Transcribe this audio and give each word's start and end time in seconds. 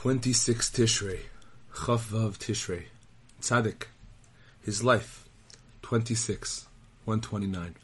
26 0.00 0.70
Tishrei, 0.70 1.22
Chaf 1.74 2.10
Vav 2.10 2.38
Tishrei, 2.38 2.84
Tzaddik, 3.42 3.86
his 4.62 4.84
life, 4.84 5.24
26, 5.82 6.68
129. 7.04 7.74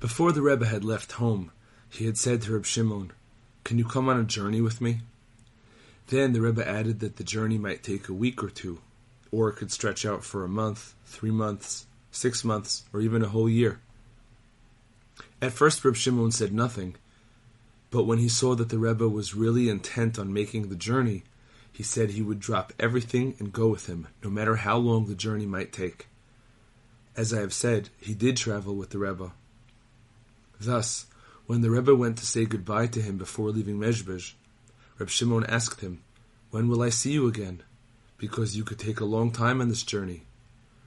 Before 0.00 0.32
the 0.32 0.42
Rebbe 0.42 0.66
had 0.66 0.84
left 0.84 1.12
home, 1.12 1.50
he 1.88 2.04
had 2.04 2.18
said 2.18 2.42
to 2.42 2.52
Reb 2.52 2.66
Shimon, 2.66 3.10
Can 3.64 3.78
you 3.78 3.86
come 3.86 4.10
on 4.10 4.20
a 4.20 4.24
journey 4.24 4.60
with 4.60 4.82
me? 4.82 4.98
Then 6.08 6.34
the 6.34 6.42
Rebbe 6.42 6.68
added 6.68 7.00
that 7.00 7.16
the 7.16 7.24
journey 7.24 7.56
might 7.56 7.82
take 7.82 8.10
a 8.10 8.12
week 8.12 8.44
or 8.44 8.50
two, 8.50 8.80
or 9.32 9.48
it 9.48 9.56
could 9.56 9.72
stretch 9.72 10.04
out 10.04 10.24
for 10.24 10.44
a 10.44 10.48
month, 10.48 10.92
three 11.06 11.30
months, 11.30 11.86
six 12.10 12.44
months, 12.44 12.82
or 12.92 13.00
even 13.00 13.24
a 13.24 13.28
whole 13.28 13.48
year. 13.48 13.80
At 15.40 15.52
first, 15.52 15.82
Reb 15.86 15.96
Shimon 15.96 16.32
said 16.32 16.52
nothing, 16.52 16.96
but 17.94 18.06
when 18.06 18.18
he 18.18 18.28
saw 18.28 18.56
that 18.56 18.70
the 18.70 18.78
Rebbe 18.78 19.08
was 19.08 19.36
really 19.36 19.68
intent 19.68 20.18
on 20.18 20.32
making 20.32 20.68
the 20.68 20.74
journey, 20.74 21.22
he 21.70 21.84
said 21.84 22.10
he 22.10 22.22
would 22.22 22.40
drop 22.40 22.72
everything 22.76 23.36
and 23.38 23.52
go 23.52 23.68
with 23.68 23.86
him, 23.86 24.08
no 24.20 24.28
matter 24.28 24.56
how 24.56 24.76
long 24.78 25.06
the 25.06 25.14
journey 25.14 25.46
might 25.46 25.72
take. 25.72 26.08
As 27.16 27.32
I 27.32 27.38
have 27.38 27.52
said, 27.52 27.90
he 28.00 28.12
did 28.12 28.36
travel 28.36 28.74
with 28.74 28.90
the 28.90 28.98
Rebbe. 28.98 29.30
Thus, 30.60 31.06
when 31.46 31.60
the 31.60 31.70
Rebbe 31.70 31.94
went 31.94 32.18
to 32.18 32.26
say 32.26 32.46
goodbye 32.46 32.88
to 32.88 33.00
him 33.00 33.16
before 33.16 33.50
leaving 33.50 33.78
Mezhbej, 33.78 34.32
Reb 34.98 35.08
Shimon 35.08 35.44
asked 35.44 35.80
him, 35.80 36.02
When 36.50 36.66
will 36.66 36.82
I 36.82 36.88
see 36.88 37.12
you 37.12 37.28
again? 37.28 37.62
Because 38.18 38.56
you 38.56 38.64
could 38.64 38.80
take 38.80 38.98
a 38.98 39.04
long 39.04 39.30
time 39.30 39.60
on 39.60 39.68
this 39.68 39.84
journey. 39.84 40.24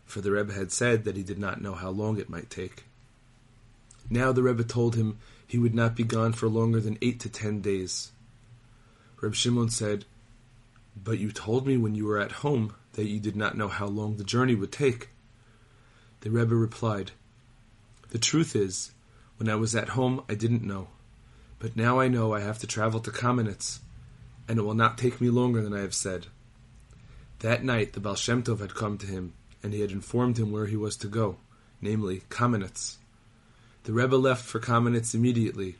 For 0.03 0.19
the 0.19 0.31
Rebbe 0.31 0.51
had 0.51 0.73
said 0.73 1.05
that 1.05 1.15
he 1.15 1.23
did 1.23 1.39
not 1.39 1.61
know 1.61 1.73
how 1.73 1.89
long 1.89 2.17
it 2.17 2.29
might 2.29 2.49
take. 2.49 2.83
Now 4.09 4.33
the 4.33 4.43
Rebbe 4.43 4.65
told 4.65 4.97
him 4.97 5.19
he 5.47 5.57
would 5.57 5.73
not 5.73 5.95
be 5.95 6.03
gone 6.03 6.33
for 6.33 6.49
longer 6.49 6.81
than 6.81 6.97
eight 7.01 7.19
to 7.21 7.29
ten 7.29 7.61
days. 7.61 8.11
Reb 9.21 9.33
Shimon 9.33 9.69
said, 9.69 10.05
But 11.01 11.17
you 11.17 11.31
told 11.31 11.65
me 11.65 11.77
when 11.77 11.95
you 11.95 12.05
were 12.05 12.19
at 12.19 12.43
home 12.43 12.75
that 12.93 13.07
you 13.07 13.19
did 13.19 13.35
not 13.35 13.57
know 13.57 13.69
how 13.69 13.87
long 13.87 14.17
the 14.17 14.23
journey 14.23 14.53
would 14.53 14.71
take. 14.71 15.09
The 16.21 16.29
Rebbe 16.29 16.53
replied, 16.53 17.11
The 18.09 18.19
truth 18.19 18.55
is, 18.55 18.91
when 19.37 19.49
I 19.49 19.55
was 19.55 19.75
at 19.75 19.89
home 19.89 20.23
I 20.27 20.35
didn't 20.35 20.63
know, 20.63 20.89
but 21.59 21.75
now 21.75 21.99
I 21.99 22.07
know 22.07 22.33
I 22.33 22.41
have 22.41 22.59
to 22.59 22.67
travel 22.67 22.99
to 22.99 23.11
Kamenetz, 23.11 23.79
and 24.47 24.59
it 24.59 24.63
will 24.63 24.73
not 24.73 24.97
take 24.97 25.21
me 25.21 25.29
longer 25.29 25.61
than 25.61 25.73
I 25.73 25.81
have 25.81 25.95
said. 25.95 26.27
That 27.39 27.63
night 27.63 27.93
the 27.93 27.99
Baal 27.99 28.15
Shem 28.15 28.43
Tov 28.43 28.59
had 28.59 28.75
come 28.75 28.97
to 28.97 29.07
him, 29.07 29.33
and 29.63 29.73
he 29.73 29.81
had 29.81 29.91
informed 29.91 30.37
him 30.37 30.51
where 30.51 30.65
he 30.65 30.75
was 30.75 30.97
to 30.97 31.07
go, 31.07 31.37
namely 31.81 32.23
Kamenetz. 32.29 32.97
The 33.87 33.93
Rebbe 33.93 34.17
left 34.17 34.43
for 34.43 34.59
Kamenetz 34.59 35.15
immediately, 35.15 35.77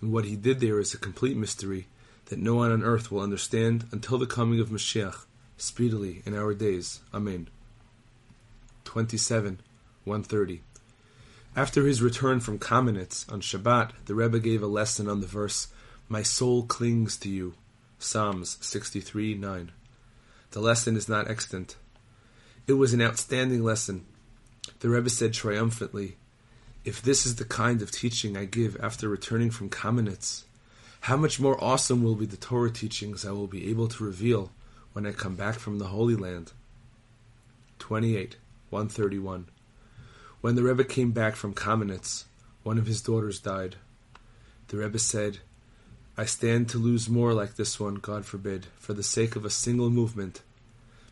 and 0.00 0.10
what 0.10 0.24
he 0.24 0.36
did 0.36 0.58
there 0.58 0.80
is 0.80 0.94
a 0.94 0.98
complete 0.98 1.36
mystery 1.36 1.86
that 2.30 2.38
no 2.38 2.54
one 2.54 2.72
on 2.72 2.82
earth 2.82 3.12
will 3.12 3.20
understand 3.20 3.84
until 3.92 4.16
the 4.16 4.24
coming 4.24 4.58
of 4.58 4.70
Mashiach, 4.70 5.26
speedily 5.58 6.22
in 6.24 6.34
our 6.34 6.54
days. 6.54 7.00
Amen. 7.12 7.48
27, 8.84 9.60
130. 10.04 10.62
After 11.54 11.84
his 11.84 12.00
return 12.00 12.40
from 12.40 12.58
Kamenetz 12.58 13.30
on 13.30 13.42
Shabbat, 13.42 13.90
the 14.06 14.14
Rebbe 14.14 14.40
gave 14.40 14.62
a 14.62 14.66
lesson 14.66 15.06
on 15.06 15.20
the 15.20 15.26
verse, 15.26 15.68
My 16.08 16.22
soul 16.22 16.62
clings 16.62 17.18
to 17.18 17.28
you. 17.28 17.52
Psalms 17.98 18.56
63, 18.62 19.34
9. 19.34 19.72
The 20.52 20.60
lesson 20.60 20.96
is 20.96 21.06
not 21.06 21.28
extant. 21.28 21.76
It 22.66 22.78
was 22.80 22.94
an 22.94 23.02
outstanding 23.02 23.62
lesson. 23.62 24.06
The 24.80 24.88
Rebbe 24.88 25.10
said 25.10 25.34
triumphantly, 25.34 26.16
if 26.86 27.02
this 27.02 27.26
is 27.26 27.34
the 27.34 27.44
kind 27.44 27.82
of 27.82 27.90
teaching 27.90 28.36
I 28.36 28.44
give 28.44 28.76
after 28.80 29.08
returning 29.08 29.50
from 29.50 29.68
Kamenetz, 29.68 30.44
how 31.00 31.16
much 31.16 31.40
more 31.40 31.62
awesome 31.62 32.02
will 32.02 32.14
be 32.14 32.26
the 32.26 32.36
Torah 32.36 32.70
teachings 32.70 33.26
I 33.26 33.32
will 33.32 33.48
be 33.48 33.68
able 33.68 33.88
to 33.88 34.04
reveal 34.04 34.52
when 34.92 35.04
I 35.04 35.10
come 35.10 35.34
back 35.34 35.56
from 35.56 35.80
the 35.80 35.86
Holy 35.86 36.14
Land. 36.14 36.52
28, 37.80 38.36
131. 38.70 39.48
When 40.40 40.54
the 40.54 40.62
Rebbe 40.62 40.84
came 40.84 41.10
back 41.10 41.34
from 41.34 41.54
Kamenetz, 41.54 42.24
one 42.62 42.78
of 42.78 42.86
his 42.86 43.02
daughters 43.02 43.40
died. 43.40 43.74
The 44.68 44.76
Rebbe 44.76 45.00
said, 45.00 45.38
I 46.16 46.24
stand 46.24 46.68
to 46.68 46.78
lose 46.78 47.08
more 47.08 47.34
like 47.34 47.56
this 47.56 47.80
one, 47.80 47.96
God 47.96 48.24
forbid, 48.24 48.66
for 48.78 48.94
the 48.94 49.02
sake 49.02 49.34
of 49.34 49.44
a 49.44 49.50
single 49.50 49.90
movement, 49.90 50.40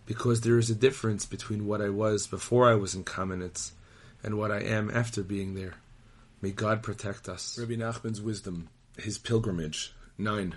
because 0.06 0.42
there 0.42 0.58
is 0.58 0.70
a 0.70 0.74
difference 0.76 1.26
between 1.26 1.66
what 1.66 1.82
I 1.82 1.88
was 1.88 2.28
before 2.28 2.70
I 2.70 2.76
was 2.76 2.94
in 2.94 3.02
Kamenetz 3.02 3.72
and 4.24 4.38
what 4.38 4.50
I 4.50 4.60
am 4.60 4.90
after 4.90 5.22
being 5.22 5.54
there. 5.54 5.74
May 6.40 6.50
God 6.50 6.82
protect 6.82 7.28
us. 7.28 7.58
Rabbi 7.58 7.74
Nachman's 7.74 8.20
wisdom, 8.20 8.68
his 8.96 9.18
pilgrimage. 9.18 9.94
9. 10.16 10.56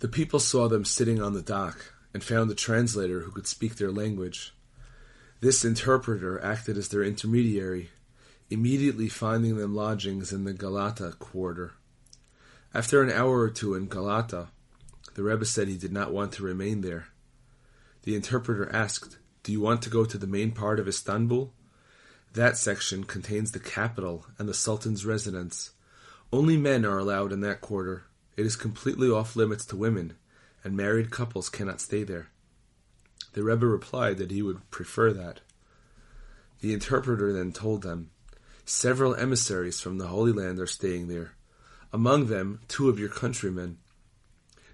The 0.00 0.08
people 0.08 0.38
saw 0.38 0.68
them 0.68 0.84
sitting 0.84 1.22
on 1.22 1.32
the 1.32 1.42
dock 1.42 1.94
and 2.12 2.22
found 2.22 2.50
a 2.50 2.54
translator 2.54 3.20
who 3.20 3.30
could 3.30 3.46
speak 3.46 3.76
their 3.76 3.90
language. 3.90 4.54
This 5.40 5.64
interpreter 5.64 6.42
acted 6.42 6.76
as 6.76 6.88
their 6.88 7.02
intermediary, 7.02 7.90
immediately 8.50 9.08
finding 9.08 9.56
them 9.56 9.74
lodgings 9.74 10.32
in 10.32 10.44
the 10.44 10.52
Galata 10.52 11.12
quarter. 11.18 11.72
After 12.74 13.02
an 13.02 13.10
hour 13.10 13.40
or 13.40 13.50
two 13.50 13.74
in 13.74 13.88
Galata, 13.88 14.48
the 15.14 15.22
Rebbe 15.22 15.46
said 15.46 15.68
he 15.68 15.78
did 15.78 15.92
not 15.92 16.12
want 16.12 16.32
to 16.32 16.42
remain 16.42 16.82
there. 16.82 17.08
The 18.02 18.14
interpreter 18.14 18.70
asked, 18.70 19.16
Do 19.42 19.52
you 19.52 19.60
want 19.60 19.80
to 19.82 19.90
go 19.90 20.04
to 20.04 20.18
the 20.18 20.26
main 20.26 20.52
part 20.52 20.78
of 20.78 20.86
Istanbul? 20.86 21.52
That 22.34 22.56
section 22.56 23.04
contains 23.04 23.52
the 23.52 23.58
capital 23.58 24.26
and 24.38 24.48
the 24.48 24.54
Sultan's 24.54 25.06
residence. 25.06 25.70
Only 26.32 26.56
men 26.56 26.84
are 26.84 26.98
allowed 26.98 27.32
in 27.32 27.40
that 27.40 27.60
quarter. 27.60 28.04
It 28.36 28.44
is 28.44 28.56
completely 28.56 29.10
off 29.10 29.36
limits 29.36 29.64
to 29.66 29.76
women, 29.76 30.14
and 30.62 30.76
married 30.76 31.10
couples 31.10 31.48
cannot 31.48 31.80
stay 31.80 32.02
there. 32.04 32.28
The 33.32 33.42
Rebbe 33.42 33.66
replied 33.66 34.18
that 34.18 34.30
he 34.30 34.42
would 34.42 34.70
prefer 34.70 35.12
that. 35.12 35.40
The 36.60 36.72
interpreter 36.72 37.32
then 37.32 37.52
told 37.52 37.82
them, 37.82 38.10
Several 38.64 39.14
emissaries 39.14 39.80
from 39.80 39.98
the 39.98 40.08
Holy 40.08 40.32
Land 40.32 40.58
are 40.58 40.66
staying 40.66 41.08
there, 41.08 41.34
among 41.92 42.26
them 42.26 42.60
two 42.66 42.88
of 42.88 42.98
your 42.98 43.08
countrymen. 43.08 43.78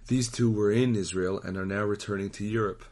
These 0.08 0.30
two 0.30 0.50
were 0.50 0.72
in 0.72 0.96
Israel 0.96 1.40
and 1.40 1.56
are 1.56 1.66
now 1.66 1.84
returning 1.84 2.30
to 2.30 2.44
Europe. 2.44 2.84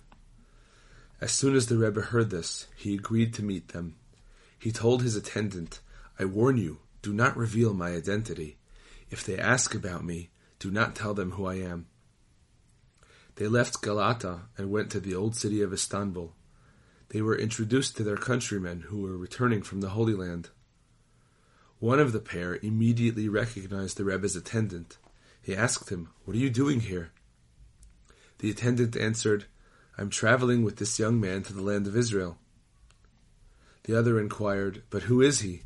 As 1.21 1.33
soon 1.33 1.55
as 1.55 1.67
the 1.67 1.77
Rebbe 1.77 2.01
heard 2.01 2.31
this, 2.31 2.67
he 2.77 2.95
agreed 2.95 3.33
to 3.35 3.43
meet 3.43 3.69
them. 3.69 3.97
He 4.61 4.71
told 4.71 5.03
his 5.03 5.17
attendant, 5.17 5.81
I 6.19 6.27
warn 6.27 6.59
you, 6.59 6.81
do 7.01 7.15
not 7.15 7.37
reveal 7.37 7.73
my 7.73 7.93
identity. 7.93 8.59
If 9.09 9.25
they 9.25 9.39
ask 9.39 9.75
about 9.75 10.05
me, 10.05 10.29
do 10.59 10.71
not 10.71 10.95
tell 10.95 11.15
them 11.15 11.33
who 11.33 11.47
I 11.47 11.55
am. 11.55 11.87
They 13.37 13.49
left 13.49 13.81
Galata 13.81 14.43
and 14.59 14.71
went 14.71 14.91
to 14.91 15.01
the 15.01 15.15
old 15.15 15.35
city 15.35 15.63
of 15.63 15.73
Istanbul. 15.73 16.35
They 17.09 17.23
were 17.23 17.39
introduced 17.39 17.97
to 17.97 18.05
their 18.05 18.19
countrymen 18.19 18.83
who 18.83 19.01
were 19.01 19.17
returning 19.17 19.63
from 19.63 19.81
the 19.81 19.89
Holy 19.89 20.15
Land. 20.15 20.51
One 21.79 21.99
of 21.99 22.13
the 22.13 22.21
pair 22.21 22.57
immediately 22.57 23.31
recognized 23.31 23.97
the 23.97 24.05
Rebbe's 24.05 24.37
attendant. 24.37 24.99
He 25.41 25.57
asked 25.57 25.89
him, 25.89 26.11
What 26.27 26.37
are 26.37 26.41
you 26.41 26.51
doing 26.51 26.81
here? 26.81 27.13
The 28.39 28.51
attendant 28.51 28.95
answered, 28.95 29.47
I'm 29.97 30.11
traveling 30.11 30.63
with 30.63 30.77
this 30.77 30.99
young 30.99 31.19
man 31.19 31.43
to 31.45 31.55
the 31.55 31.63
land 31.63 31.87
of 31.87 31.97
Israel. 31.97 32.37
The 33.85 33.99
other 33.99 34.21
inquired, 34.21 34.83
But 34.91 35.05
who 35.05 35.21
is 35.21 35.41
he? 35.41 35.63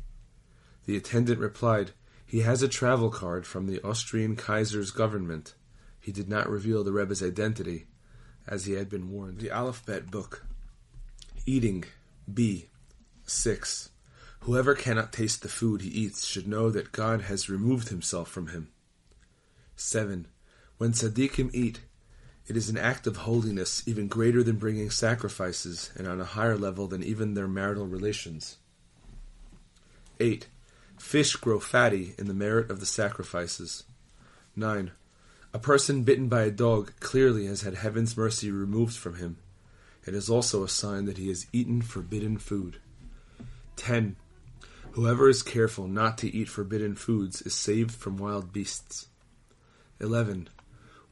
The 0.85 0.97
attendant 0.97 1.39
replied, 1.39 1.91
He 2.25 2.41
has 2.41 2.61
a 2.61 2.67
travel 2.67 3.09
card 3.09 3.45
from 3.45 3.67
the 3.67 3.81
Austrian 3.83 4.35
Kaiser's 4.35 4.91
government. 4.91 5.55
He 5.99 6.11
did 6.11 6.29
not 6.29 6.49
reveal 6.49 6.83
the 6.83 6.91
Rebbe's 6.91 7.23
identity, 7.23 7.87
as 8.47 8.65
he 8.65 8.73
had 8.73 8.89
been 8.89 9.09
warned. 9.09 9.39
The 9.39 9.51
Alphabet 9.51 10.11
Book. 10.11 10.45
Eating. 11.45 11.85
B. 12.31 12.69
6. 13.25 13.89
Whoever 14.41 14.75
cannot 14.75 15.11
taste 15.11 15.41
the 15.41 15.49
food 15.49 15.81
he 15.81 15.89
eats 15.89 16.25
should 16.25 16.47
know 16.47 16.69
that 16.69 16.91
God 16.91 17.21
has 17.21 17.49
removed 17.49 17.89
himself 17.89 18.29
from 18.29 18.47
him. 18.47 18.69
7. 19.75 20.27
When 20.77 20.91
tzaddikim 20.91 21.49
eat, 21.53 21.81
it 22.47 22.55
is 22.55 22.69
an 22.69 22.77
act 22.77 23.07
of 23.07 23.17
holiness 23.17 23.83
even 23.87 24.07
greater 24.07 24.43
than 24.43 24.57
bringing 24.57 24.89
sacrifices 24.89 25.91
and 25.95 26.07
on 26.07 26.21
a 26.21 26.25
higher 26.25 26.57
level 26.57 26.87
than 26.87 27.03
even 27.03 27.33
their 27.33 27.47
marital 27.47 27.87
relations. 27.87 28.57
8. 30.19 30.47
Fish 30.97 31.35
grow 31.35 31.59
fatty 31.59 32.13
in 32.17 32.27
the 32.27 32.33
merit 32.33 32.69
of 32.69 32.79
the 32.79 32.85
sacrifices. 32.85 33.83
9. 34.55 34.91
A 35.53 35.59
person 35.59 36.03
bitten 36.03 36.27
by 36.27 36.43
a 36.43 36.51
dog 36.51 36.91
clearly 36.99 37.47
has 37.47 37.63
had 37.63 37.75
heaven's 37.75 38.15
mercy 38.15 38.51
removed 38.51 38.95
from 38.95 39.15
him. 39.15 39.37
It 40.05 40.13
is 40.13 40.29
also 40.29 40.63
a 40.63 40.69
sign 40.69 41.05
that 41.05 41.17
he 41.17 41.29
has 41.29 41.47
eaten 41.51 41.81
forbidden 41.81 42.37
food. 42.37 42.77
10. 43.75 44.15
Whoever 44.91 45.27
is 45.27 45.41
careful 45.41 45.87
not 45.87 46.17
to 46.19 46.33
eat 46.33 46.47
forbidden 46.47 46.95
foods 46.95 47.41
is 47.41 47.55
saved 47.55 47.91
from 47.91 48.17
wild 48.17 48.53
beasts. 48.53 49.07
11. 49.99 50.49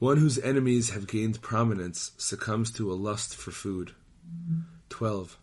One 0.03 0.17
whose 0.17 0.37
enemies 0.39 0.89
have 0.89 1.07
gained 1.07 1.41
prominence 1.41 2.11
succumbs 2.17 2.71
to 2.71 2.91
a 2.91 2.93
lust 2.93 3.37
for 3.37 3.51
food. 3.51 3.93
12. 4.89 5.39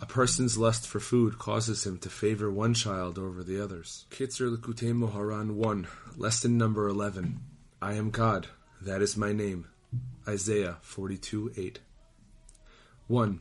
A 0.00 0.06
person's 0.06 0.56
lust 0.56 0.86
for 0.86 0.98
food 0.98 1.38
causes 1.38 1.84
him 1.84 1.98
to 1.98 2.08
favor 2.08 2.50
one 2.50 2.72
child 2.72 3.18
over 3.18 3.42
the 3.42 3.62
others. 3.62 4.06
Kitzur 4.10 4.56
Likutei 4.56 4.94
Moharan 4.94 5.56
1, 5.56 5.86
Lesson 6.16 6.56
number 6.56 6.88
11. 6.88 7.38
I 7.82 7.92
am 7.96 8.08
God, 8.08 8.46
that 8.80 9.02
is 9.02 9.18
my 9.18 9.34
name. 9.34 9.66
Isaiah 10.26 10.78
42 10.80 11.52
8. 11.54 11.80
1. 13.08 13.40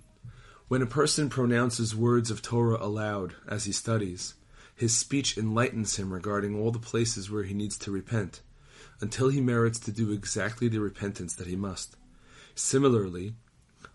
When 0.67 0.81
a 0.81 0.85
person 0.85 1.29
pronounces 1.29 1.95
words 1.95 2.29
of 2.29 2.41
Torah 2.41 2.83
aloud 2.83 3.35
as 3.47 3.63
he 3.63 3.71
studies, 3.71 4.33
his 4.75 4.93
speech 4.93 5.37
enlightens 5.37 5.95
him 5.95 6.11
regarding 6.11 6.59
all 6.59 6.71
the 6.71 6.77
places 6.77 7.31
where 7.31 7.43
he 7.43 7.53
needs 7.53 7.77
to 7.77 7.89
repent, 7.89 8.41
until 8.99 9.29
he 9.29 9.41
merits 9.41 9.79
to 9.79 9.91
do 9.91 10.11
exactly 10.11 10.67
the 10.67 10.79
repentance 10.79 11.33
that 11.35 11.47
he 11.47 11.55
must. 11.55 11.95
Similarly, 12.55 13.35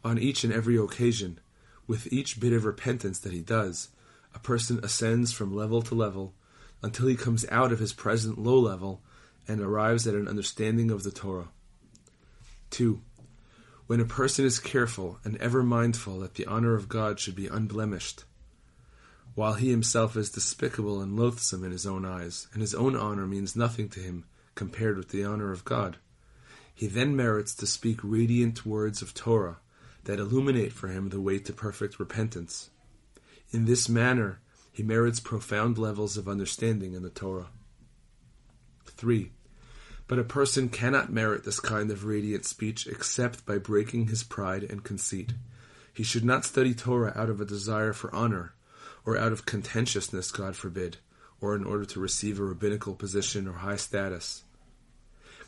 on 0.04 0.18
each 0.18 0.44
and 0.44 0.52
every 0.52 0.76
occasion, 0.76 1.40
with 1.86 2.12
each 2.12 2.38
bit 2.38 2.52
of 2.52 2.64
repentance 2.64 3.18
that 3.20 3.32
he 3.32 3.40
does, 3.40 3.88
a 4.34 4.38
person 4.38 4.80
ascends 4.82 5.32
from 5.32 5.54
level 5.54 5.82
to 5.82 5.94
level 5.94 6.34
until 6.82 7.06
he 7.06 7.16
comes 7.16 7.44
out 7.50 7.72
of 7.72 7.78
his 7.78 7.92
present 7.92 8.38
low 8.38 8.58
level 8.58 9.02
and 9.48 9.60
arrives 9.60 10.06
at 10.06 10.14
an 10.14 10.28
understanding 10.28 10.90
of 10.90 11.02
the 11.02 11.10
Torah. 11.10 11.48
2. 12.70 13.00
When 13.86 14.00
a 14.00 14.04
person 14.04 14.44
is 14.44 14.58
careful 14.58 15.18
and 15.24 15.36
ever 15.36 15.62
mindful 15.62 16.20
that 16.20 16.34
the 16.34 16.46
honor 16.46 16.74
of 16.74 16.88
God 16.88 17.20
should 17.20 17.36
be 17.36 17.48
unblemished, 17.48 18.24
while 19.34 19.54
he 19.54 19.70
himself 19.70 20.16
is 20.16 20.30
despicable 20.30 21.00
and 21.00 21.16
loathsome 21.16 21.64
in 21.64 21.72
his 21.72 21.86
own 21.86 22.04
eyes, 22.04 22.46
and 22.52 22.60
his 22.60 22.74
own 22.74 22.94
honor 22.94 23.26
means 23.26 23.56
nothing 23.56 23.88
to 23.90 24.00
him 24.00 24.24
compared 24.54 24.96
with 24.96 25.08
the 25.08 25.24
honor 25.24 25.52
of 25.52 25.64
God, 25.64 25.96
he 26.74 26.86
then 26.86 27.14
merits 27.14 27.54
to 27.56 27.66
speak 27.66 28.00
radiant 28.02 28.64
words 28.66 29.02
of 29.02 29.14
Torah 29.14 29.58
that 30.04 30.18
illuminate 30.18 30.72
for 30.72 30.88
him 30.88 31.08
the 31.08 31.20
way 31.20 31.38
to 31.38 31.52
perfect 31.52 31.98
repentance. 31.98 32.70
In 33.50 33.66
this 33.66 33.88
manner, 33.88 34.40
he 34.72 34.82
merits 34.82 35.20
profound 35.20 35.78
levels 35.78 36.16
of 36.16 36.28
understanding 36.28 36.94
in 36.94 37.02
the 37.02 37.10
Torah. 37.10 37.48
3. 38.86 39.30
But 40.08 40.18
a 40.18 40.24
person 40.24 40.68
cannot 40.68 41.12
merit 41.12 41.44
this 41.44 41.60
kind 41.60 41.90
of 41.90 42.04
radiant 42.04 42.44
speech 42.46 42.86
except 42.86 43.46
by 43.46 43.58
breaking 43.58 44.08
his 44.08 44.22
pride 44.22 44.64
and 44.64 44.82
conceit. 44.82 45.34
He 45.92 46.02
should 46.02 46.24
not 46.24 46.44
study 46.44 46.74
Torah 46.74 47.12
out 47.14 47.28
of 47.28 47.40
a 47.40 47.44
desire 47.44 47.92
for 47.92 48.14
honor, 48.14 48.54
or 49.04 49.18
out 49.18 49.32
of 49.32 49.46
contentiousness, 49.46 50.30
God 50.30 50.56
forbid, 50.56 50.96
or 51.42 51.56
in 51.56 51.64
order 51.64 51.84
to 51.84 52.00
receive 52.00 52.38
a 52.38 52.44
rabbinical 52.44 52.94
position 52.94 53.46
or 53.46 53.54
high 53.54 53.76
status. 53.76 54.44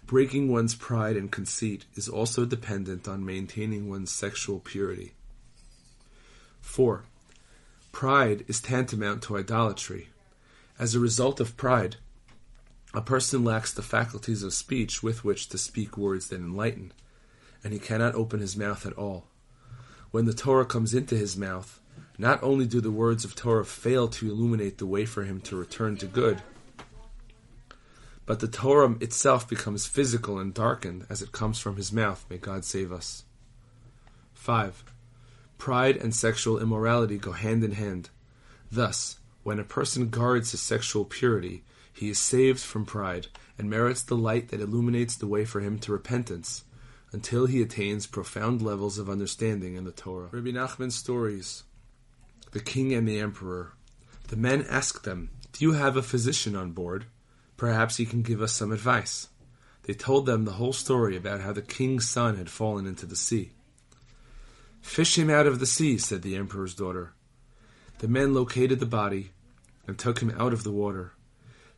Breaking 0.05 0.53
one's 0.53 0.75
pride 0.75 1.17
and 1.17 1.31
conceit 1.31 1.87
is 1.95 2.09
also 2.09 2.45
dependent 2.45 3.09
on 3.09 3.25
maintaining 3.25 3.89
one's 3.89 4.11
sexual 4.11 4.61
purity. 4.61 5.15
4. 6.61 7.05
Pride 7.93 8.45
is 8.49 8.61
tantamount 8.61 9.23
to 9.23 9.39
idolatry. 9.39 10.09
As 10.79 10.95
a 10.95 11.01
result 11.01 11.41
of 11.41 11.57
pride, 11.57 11.97
a 12.93 13.01
person 13.01 13.45
lacks 13.45 13.73
the 13.73 13.83
faculties 13.83 14.43
of 14.43 14.53
speech 14.53 15.03
with 15.03 15.25
which 15.25 15.49
to 15.51 15.59
speak 15.59 15.97
words 15.97 16.29
that 16.29 16.37
enlighten, 16.41 16.93
and 17.63 17.73
he 17.73 17.79
cannot 17.79 18.15
open 18.15 18.41
his 18.41 18.57
mouth 18.57 18.85
at 18.85 18.93
all. 18.95 19.29
When 20.11 20.27
the 20.27 20.35
Torah 20.35 20.67
comes 20.67 20.93
into 20.93 21.17
his 21.17 21.37
mouth, 21.37 21.81
not 22.19 22.43
only 22.43 22.67
do 22.67 22.81
the 22.81 22.91
words 22.91 23.25
of 23.25 23.35
Torah 23.35 23.65
fail 23.65 24.09
to 24.09 24.31
illuminate 24.31 24.79
the 24.79 24.87
way 24.87 25.05
for 25.05 25.25
him 25.25 25.41
to 25.43 25.57
return 25.57 25.97
to 25.97 26.07
good, 26.07 26.43
but 28.27 28.41
the 28.41 28.49
Torah 28.49 28.97
itself 29.01 29.49
becomes 29.49 29.87
physical 29.87 30.39
and 30.39 30.55
darkened 30.55 31.07
as 31.11 31.21
it 31.21 31.33
comes 31.33 31.59
from 31.59 31.77
his 31.77 31.93
mouth. 31.93 32.25
May 32.31 32.39
God 32.39 32.65
save 32.65 32.91
us. 32.91 33.25
5. 34.33 34.85
Pride 35.59 35.97
and 35.97 36.15
sexual 36.15 36.59
immorality 36.59 37.19
go 37.19 37.33
hand 37.33 37.65
in 37.65 37.73
hand. 37.73 38.11
Thus, 38.71 39.19
when 39.43 39.59
a 39.59 39.65
person 39.65 40.09
guards 40.09 40.53
his 40.53 40.63
sexual 40.63 41.05
purity, 41.05 41.65
he 41.93 42.09
is 42.09 42.19
saved 42.19 42.61
from 42.61 42.87
pride 42.87 43.29
and 43.59 43.71
merits 43.71 44.03
the 44.03 44.17
light 44.17 44.49
that 44.49 44.61
illuminates 44.61 45.17
the 45.17 45.27
way 45.27 45.45
for 45.45 45.61
him 45.61 45.79
to 45.81 45.93
repentance 45.93 46.65
until 47.13 47.47
he 47.47 47.63
attains 47.63 48.07
profound 48.07 48.61
levels 48.63 48.99
of 48.99 49.09
understanding 49.09 49.77
in 49.77 49.85
the 49.85 49.93
Torah. 49.93 50.29
Rabbi 50.33 50.51
Nachman's 50.51 50.97
stories 50.97 51.63
The 52.55 52.61
King 52.61 52.95
and 52.95 53.09
the 53.09 53.19
Emperor. 53.19 53.73
The 54.29 54.37
men 54.37 54.65
asked 54.71 55.03
them, 55.03 55.31
Do 55.53 55.65
you 55.65 55.73
have 55.73 55.97
a 55.97 56.03
physician 56.05 56.55
on 56.55 56.71
board? 56.71 57.07
Perhaps 57.57 57.97
he 57.97 58.07
can 58.07 58.23
give 58.23 58.41
us 58.41 58.53
some 58.53 58.71
advice. 58.71 59.27
They 59.83 59.93
told 59.93 60.25
them 60.25 60.45
the 60.45 60.53
whole 60.53 60.73
story 60.73 61.17
about 61.17 61.41
how 61.41 61.53
the 61.53 61.63
king's 61.63 62.09
son 62.09 62.37
had 62.37 62.49
fallen 62.49 62.87
into 62.87 63.07
the 63.07 63.17
sea. 63.17 63.51
Fish 64.81 65.19
him 65.19 65.31
out 65.31 65.49
of 65.49 65.59
the 65.59 65.67
sea, 65.67 65.99
said 65.99 66.23
the 66.23 66.37
emperor's 66.37 66.77
daughter. 66.77 67.15
The 67.99 68.07
men 68.07 68.33
located 68.33 68.79
the 68.79 68.87
body 68.87 69.33
and 69.89 69.99
took 69.99 70.21
him 70.21 70.33
out 70.39 70.53
of 70.53 70.63
the 70.63 70.71
water. 70.71 71.15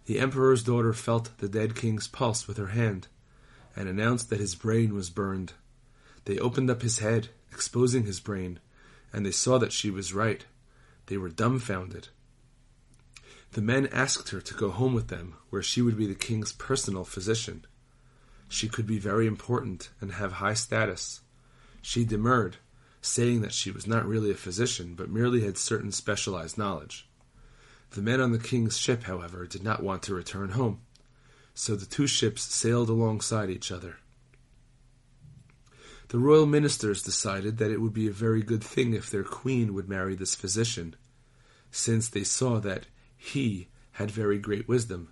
The 0.05 0.19
emperor's 0.19 0.63
daughter 0.63 0.93
felt 0.93 1.39
the 1.39 1.49
dead 1.49 1.75
king's 1.75 2.07
pulse 2.07 2.47
with 2.47 2.59
her 2.59 2.69
hand 2.69 3.09
and 3.75 3.89
announced 3.89 4.29
that 4.29 4.41
his 4.41 4.55
brain 4.55 4.93
was 4.95 5.09
burned. 5.09 5.55
They 6.27 6.39
opened 6.39 6.69
up 6.69 6.83
his 6.83 6.99
head, 6.99 7.31
exposing 7.51 8.05
his 8.05 8.21
brain, 8.21 8.59
and 9.11 9.25
they 9.25 9.31
saw 9.31 9.57
that 9.57 9.73
she 9.73 9.91
was 9.91 10.13
right. 10.13 10.45
They 11.07 11.17
were 11.17 11.29
dumbfounded. 11.29 12.09
The 13.53 13.63
men 13.63 13.87
asked 13.89 14.31
her 14.31 14.41
to 14.41 14.55
go 14.55 14.71
home 14.71 14.93
with 14.93 15.09
them, 15.09 15.35
where 15.51 15.63
she 15.63 15.81
would 15.81 15.97
be 15.97 16.07
the 16.07 16.15
king's 16.15 16.53
personal 16.53 17.05
physician. 17.05 17.65
She 18.49 18.69
could 18.69 18.87
be 18.87 18.99
very 18.99 19.27
important 19.27 19.91
and 20.01 20.13
have 20.13 20.33
high 20.33 20.55
status. 20.55 21.21
She 21.81 22.05
demurred, 22.05 22.57
saying 23.01 23.41
that 23.43 23.53
she 23.53 23.71
was 23.71 23.87
not 23.87 24.07
really 24.07 24.31
a 24.31 24.35
physician, 24.35 24.95
but 24.95 25.09
merely 25.09 25.43
had 25.43 25.57
certain 25.57 25.93
specialized 25.93 26.59
knowledge. 26.59 27.09
The 27.91 28.03
men 28.03 28.21
on 28.21 28.33
the 28.33 28.39
king's 28.39 28.77
ship, 28.77 29.05
however, 29.05 29.47
did 29.47 29.63
not 29.63 29.83
want 29.83 30.03
to 30.05 30.15
return 30.15 30.51
home, 30.51 30.81
so 31.55 31.77
the 31.77 31.87
two 31.87 32.07
ships 32.07 32.43
sailed 32.43 32.91
alongside 32.91 33.49
each 33.49 33.71
other. 33.71 33.99
The 36.09 36.19
royal 36.19 36.47
ministers 36.47 37.03
decided 37.03 37.59
that 37.59 37.73
it 37.73 37.81
would 37.81 37.93
be 37.93 38.07
a 38.07 38.13
very 38.13 38.43
good 38.43 38.63
thing 38.63 38.95
if 38.95 39.11
their 39.11 39.25
queen 39.25 39.75
would 39.75 39.89
marry 39.89 40.15
this 40.15 40.37
physician, 40.37 40.95
since 41.73 42.09
they 42.09 42.23
saw 42.23 42.61
that 42.61 42.87
he 43.17 43.69
had 43.93 44.11
very 44.11 44.39
great 44.39 44.69
wisdom. 44.69 45.09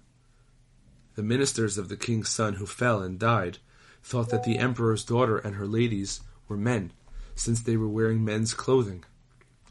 The 1.16 1.22
ministers 1.22 1.78
of 1.78 1.88
the 1.88 1.96
king's 1.96 2.28
son 2.28 2.54
who 2.54 2.66
fell 2.66 3.02
and 3.02 3.18
died 3.18 3.58
thought 4.04 4.28
that 4.30 4.44
the 4.44 4.58
emperor's 4.58 5.04
daughter 5.04 5.38
and 5.38 5.56
her 5.56 5.66
ladies 5.66 6.20
were 6.46 6.56
men, 6.56 6.92
since 7.34 7.60
they 7.60 7.76
were 7.76 7.88
wearing 7.88 8.24
men's 8.24 8.54
clothing. 8.54 9.04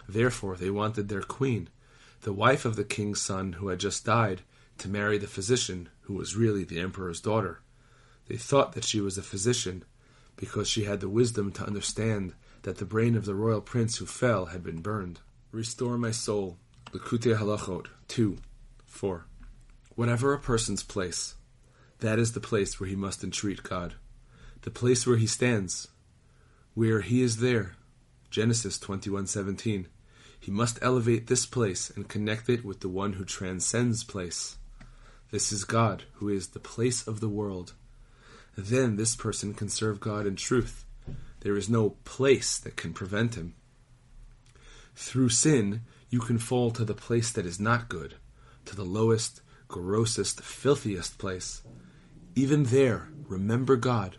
Therefore, 0.10 0.58
they 0.58 0.70
wanted 0.70 1.08
their 1.08 1.22
queen, 1.22 1.70
the 2.22 2.34
wife 2.34 2.66
of 2.66 2.76
the 2.76 2.84
king's 2.84 3.22
son 3.22 3.54
who 3.54 3.70
had 3.70 3.80
just 3.80 4.06
died, 4.06 4.42
to 4.80 4.90
marry 4.90 5.18
the 5.18 5.28
physician 5.28 5.88
who 6.02 6.16
was 6.16 6.36
really 6.36 6.66
the 6.66 6.80
emperor's 6.80 7.22
daughter. 7.22 7.62
They 8.28 8.38
thought 8.38 8.74
that 8.74 8.84
she 8.84 9.00
was 9.00 9.18
a 9.18 9.24
physician 9.24 9.86
because 10.36 10.68
she 10.68 10.84
had 10.86 11.00
the 11.00 11.10
wisdom 11.10 11.52
to 11.54 11.66
understand 11.66 12.34
that 12.64 12.78
the 12.78 12.86
brain 12.86 13.16
of 13.16 13.26
the 13.26 13.36
royal 13.36 13.62
prince 13.62 13.98
who 13.98 14.06
fell 14.06 14.48
had 14.48 14.64
been 14.64 14.82
burned. 14.82 15.20
Restore 15.52 15.98
my 15.98 16.12
soul, 16.12 16.58
Likutei 16.92 17.38
Halachot 17.38 17.88
2 18.08 18.38
4. 18.86 19.26
Whatever 19.96 20.34
a 20.34 20.40
person's 20.40 20.84
place, 20.84 21.36
that 22.00 22.20
is 22.20 22.32
the 22.34 22.40
place 22.40 22.80
where 22.80 22.90
he 22.90 22.96
must 22.96 23.24
entreat 23.24 23.64
God. 23.64 23.96
The 24.62 24.72
place 24.72 25.06
where 25.06 25.18
he 25.18 25.28
stands, 25.28 25.88
where 26.74 27.02
he 27.02 27.22
is 27.22 27.38
there. 27.38 27.76
Genesis 28.30 28.80
21:17. 28.80 29.88
He 30.40 30.52
must 30.52 30.80
elevate 30.82 31.28
this 31.28 31.46
place 31.46 31.90
and 31.90 32.10
connect 32.10 32.50
it 32.50 32.66
with 32.66 32.80
the 32.80 32.90
one 32.90 33.14
who 33.14 33.24
transcends 33.24 34.04
place. 34.04 34.58
This 35.32 35.52
is 35.52 35.64
God, 35.64 36.04
who 36.16 36.30
is 36.30 36.50
the 36.50 36.60
place 36.60 37.08
of 37.08 37.20
the 37.20 37.30
world. 37.30 37.74
Then 38.56 38.96
this 38.96 39.16
person 39.16 39.54
can 39.54 39.70
serve 39.70 40.00
God 40.00 40.28
in 40.28 40.36
truth. 40.36 40.86
There 41.42 41.58
is 41.58 41.70
no 41.70 41.92
place 42.06 42.58
that 42.60 42.76
can 42.76 42.94
prevent 42.94 43.36
him. 43.36 43.56
Through 44.96 45.30
sin, 45.30 45.82
you 46.10 46.20
can 46.20 46.38
fall 46.38 46.72
to 46.72 46.86
the 46.86 46.94
place 46.94 47.32
that 47.32 47.46
is 47.46 47.60
not 47.60 47.90
good, 47.90 48.16
to 48.66 48.76
the 48.76 48.86
lowest, 48.86 49.42
grossest, 49.68 50.42
filthiest 50.42 51.18
place. 51.18 51.64
Even 52.36 52.66
there, 52.66 53.10
remember 53.28 53.76
God, 53.76 54.18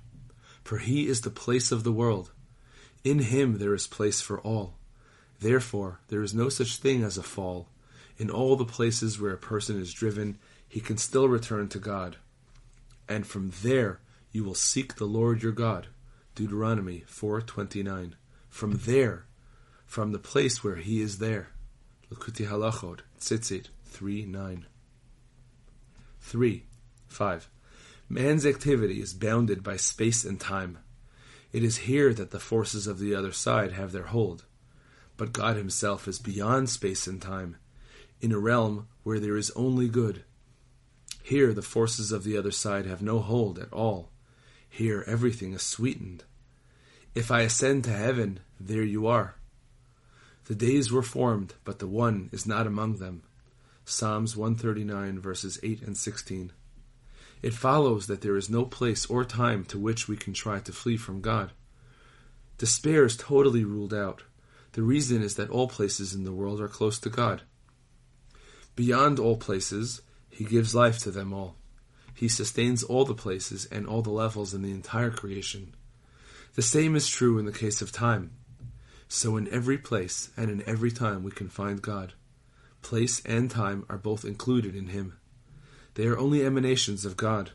for 0.64 0.78
He 0.78 1.06
is 1.06 1.20
the 1.20 1.30
place 1.30 1.70
of 1.70 1.84
the 1.84 1.92
world. 1.92 2.32
In 3.04 3.20
Him 3.20 3.58
there 3.58 3.74
is 3.74 3.86
place 3.86 4.20
for 4.20 4.40
all. 4.40 4.74
Therefore, 5.40 6.00
there 6.08 6.22
is 6.22 6.34
no 6.34 6.48
such 6.48 6.76
thing 6.76 7.04
as 7.04 7.18
a 7.18 7.22
fall. 7.22 7.68
In 8.16 8.30
all 8.30 8.56
the 8.56 8.64
places 8.64 9.20
where 9.20 9.32
a 9.32 9.38
person 9.38 9.80
is 9.80 9.92
driven, 9.92 10.38
he 10.68 10.80
can 10.80 10.96
still 10.96 11.28
return 11.28 11.68
to 11.68 11.78
God. 11.78 12.16
And 13.08 13.26
from 13.26 13.52
there 13.62 14.00
you 14.34 14.42
will 14.42 14.54
seek 14.54 14.96
the 14.96 15.06
Lord 15.06 15.44
your 15.44 15.52
God. 15.52 15.86
Deuteronomy 16.34 17.04
4:29. 17.06 18.16
From 18.48 18.72
there, 18.78 19.26
from 19.86 20.10
the 20.10 20.18
place 20.18 20.64
where 20.64 20.76
he 20.76 21.00
is 21.00 21.18
there. 21.18 21.50
Likutei 22.10 22.48
Halachot, 22.48 23.00
Tzitzit 23.20 23.68
3 23.84 24.26
9. 24.26 24.66
3. 26.20 26.66
5. 27.06 27.48
Man's 28.08 28.44
activity 28.44 29.00
is 29.00 29.14
bounded 29.14 29.62
by 29.62 29.76
space 29.76 30.24
and 30.24 30.40
time. 30.40 30.78
It 31.52 31.62
is 31.62 31.86
here 31.86 32.12
that 32.12 32.32
the 32.32 32.40
forces 32.40 32.88
of 32.88 32.98
the 32.98 33.14
other 33.14 33.30
side 33.30 33.70
have 33.70 33.92
their 33.92 34.06
hold. 34.06 34.46
But 35.16 35.32
God 35.32 35.56
Himself 35.56 36.08
is 36.08 36.18
beyond 36.18 36.70
space 36.70 37.06
and 37.06 37.22
time, 37.22 37.56
in 38.20 38.32
a 38.32 38.38
realm 38.40 38.88
where 39.04 39.20
there 39.20 39.36
is 39.36 39.52
only 39.52 39.88
good. 39.88 40.24
Here 41.22 41.54
the 41.54 41.62
forces 41.62 42.10
of 42.10 42.24
the 42.24 42.36
other 42.36 42.50
side 42.50 42.84
have 42.86 43.00
no 43.00 43.20
hold 43.20 43.60
at 43.60 43.72
all. 43.72 44.10
Here 44.74 45.04
everything 45.06 45.52
is 45.52 45.62
sweetened. 45.62 46.24
If 47.14 47.30
I 47.30 47.42
ascend 47.42 47.84
to 47.84 47.92
heaven, 47.92 48.40
there 48.58 48.82
you 48.82 49.06
are. 49.06 49.36
The 50.46 50.56
days 50.56 50.90
were 50.90 51.00
formed, 51.00 51.54
but 51.62 51.78
the 51.78 51.86
one 51.86 52.28
is 52.32 52.44
not 52.44 52.66
among 52.66 52.96
them. 52.96 53.22
Psalms 53.84 54.36
139, 54.36 55.20
verses 55.20 55.60
8 55.62 55.82
and 55.82 55.96
16. 55.96 56.50
It 57.40 57.54
follows 57.54 58.08
that 58.08 58.22
there 58.22 58.36
is 58.36 58.50
no 58.50 58.64
place 58.64 59.06
or 59.06 59.24
time 59.24 59.64
to 59.66 59.78
which 59.78 60.08
we 60.08 60.16
can 60.16 60.32
try 60.32 60.58
to 60.58 60.72
flee 60.72 60.96
from 60.96 61.20
God. 61.20 61.52
Despair 62.58 63.04
is 63.04 63.16
totally 63.16 63.62
ruled 63.62 63.94
out. 63.94 64.24
The 64.72 64.82
reason 64.82 65.22
is 65.22 65.36
that 65.36 65.50
all 65.50 65.68
places 65.68 66.14
in 66.14 66.24
the 66.24 66.32
world 66.32 66.60
are 66.60 66.66
close 66.66 66.98
to 66.98 67.10
God. 67.10 67.42
Beyond 68.74 69.20
all 69.20 69.36
places, 69.36 70.02
He 70.30 70.42
gives 70.42 70.74
life 70.74 70.98
to 71.04 71.12
them 71.12 71.32
all. 71.32 71.54
He 72.14 72.28
sustains 72.28 72.82
all 72.82 73.04
the 73.04 73.14
places 73.14 73.66
and 73.66 73.86
all 73.86 74.02
the 74.02 74.10
levels 74.10 74.54
in 74.54 74.62
the 74.62 74.70
entire 74.70 75.10
creation. 75.10 75.74
The 76.54 76.62
same 76.62 76.94
is 76.94 77.08
true 77.08 77.38
in 77.38 77.44
the 77.44 77.52
case 77.52 77.82
of 77.82 77.90
time. 77.90 78.30
So 79.08 79.36
in 79.36 79.52
every 79.52 79.78
place 79.78 80.30
and 80.36 80.50
in 80.50 80.62
every 80.66 80.90
time 80.90 81.24
we 81.24 81.32
can 81.32 81.48
find 81.48 81.82
God. 81.82 82.14
Place 82.82 83.22
and 83.24 83.50
time 83.50 83.84
are 83.88 83.98
both 83.98 84.24
included 84.24 84.76
in 84.76 84.88
Him. 84.88 85.16
They 85.94 86.06
are 86.06 86.18
only 86.18 86.44
emanations 86.44 87.04
of 87.04 87.16
God, 87.16 87.50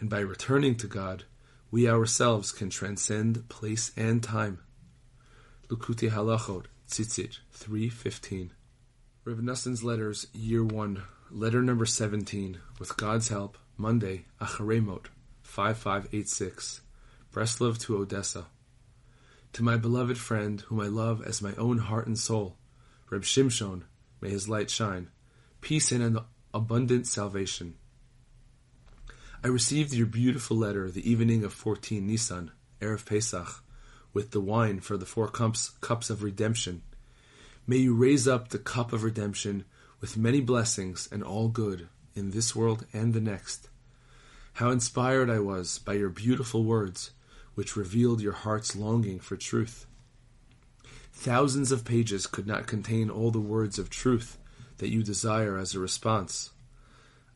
and 0.00 0.10
by 0.10 0.20
returning 0.20 0.76
to 0.76 0.86
God, 0.86 1.24
we 1.70 1.88
ourselves 1.88 2.52
can 2.52 2.70
transcend 2.70 3.48
place 3.48 3.92
and 3.96 4.22
time. 4.22 4.58
Likutei 5.68 6.10
Halachot, 6.10 6.64
Tzitzit 6.88 7.38
3.15 7.56 8.50
Reb 9.24 9.40
Noson's 9.40 9.84
Letters, 9.84 10.26
Year 10.32 10.64
1, 10.64 11.02
Letter 11.30 11.62
number 11.62 11.86
17, 11.86 12.58
with 12.80 12.96
God's 12.96 13.28
help, 13.28 13.56
Monday, 13.80 14.26
Acharei 14.42 14.84
Mot, 14.84 15.08
5586, 15.40 16.82
Breslov 17.32 17.78
to 17.78 17.96
Odessa. 17.96 18.48
To 19.54 19.62
my 19.62 19.78
beloved 19.78 20.18
friend, 20.18 20.60
whom 20.60 20.80
I 20.80 20.88
love 20.88 21.22
as 21.22 21.40
my 21.40 21.54
own 21.54 21.78
heart 21.78 22.06
and 22.06 22.18
soul, 22.18 22.58
Reb 23.08 23.22
Shimshon, 23.22 23.84
may 24.20 24.28
his 24.28 24.50
light 24.50 24.68
shine, 24.68 25.08
peace 25.62 25.92
and 25.92 26.02
an 26.02 26.18
abundant 26.52 27.06
salvation. 27.06 27.76
I 29.42 29.48
received 29.48 29.94
your 29.94 30.06
beautiful 30.06 30.58
letter 30.58 30.90
the 30.90 31.10
evening 31.10 31.42
of 31.42 31.54
14 31.54 32.06
Nisan, 32.06 32.50
Erev 32.82 33.06
Pesach, 33.06 33.64
with 34.12 34.32
the 34.32 34.42
wine 34.42 34.80
for 34.80 34.98
the 34.98 35.06
four 35.06 35.28
cups, 35.28 35.70
cups 35.80 36.10
of 36.10 36.22
redemption. 36.22 36.82
May 37.66 37.78
you 37.78 37.94
raise 37.94 38.28
up 38.28 38.48
the 38.50 38.58
cup 38.58 38.92
of 38.92 39.04
redemption 39.04 39.64
with 40.02 40.18
many 40.18 40.42
blessings 40.42 41.08
and 41.10 41.24
all 41.24 41.48
good 41.48 41.88
in 42.14 42.32
this 42.32 42.54
world 42.54 42.84
and 42.92 43.14
the 43.14 43.22
next. 43.22 43.69
How 44.54 44.70
inspired 44.70 45.30
I 45.30 45.38
was 45.38 45.78
by 45.78 45.94
your 45.94 46.10
beautiful 46.10 46.64
words, 46.64 47.12
which 47.54 47.76
revealed 47.76 48.20
your 48.20 48.32
heart's 48.32 48.76
longing 48.76 49.20
for 49.20 49.36
truth. 49.36 49.86
Thousands 51.12 51.72
of 51.72 51.84
pages 51.84 52.26
could 52.26 52.46
not 52.46 52.66
contain 52.66 53.10
all 53.10 53.30
the 53.30 53.40
words 53.40 53.78
of 53.78 53.90
truth 53.90 54.38
that 54.78 54.88
you 54.88 55.02
desire 55.02 55.58
as 55.58 55.74
a 55.74 55.78
response. 55.78 56.50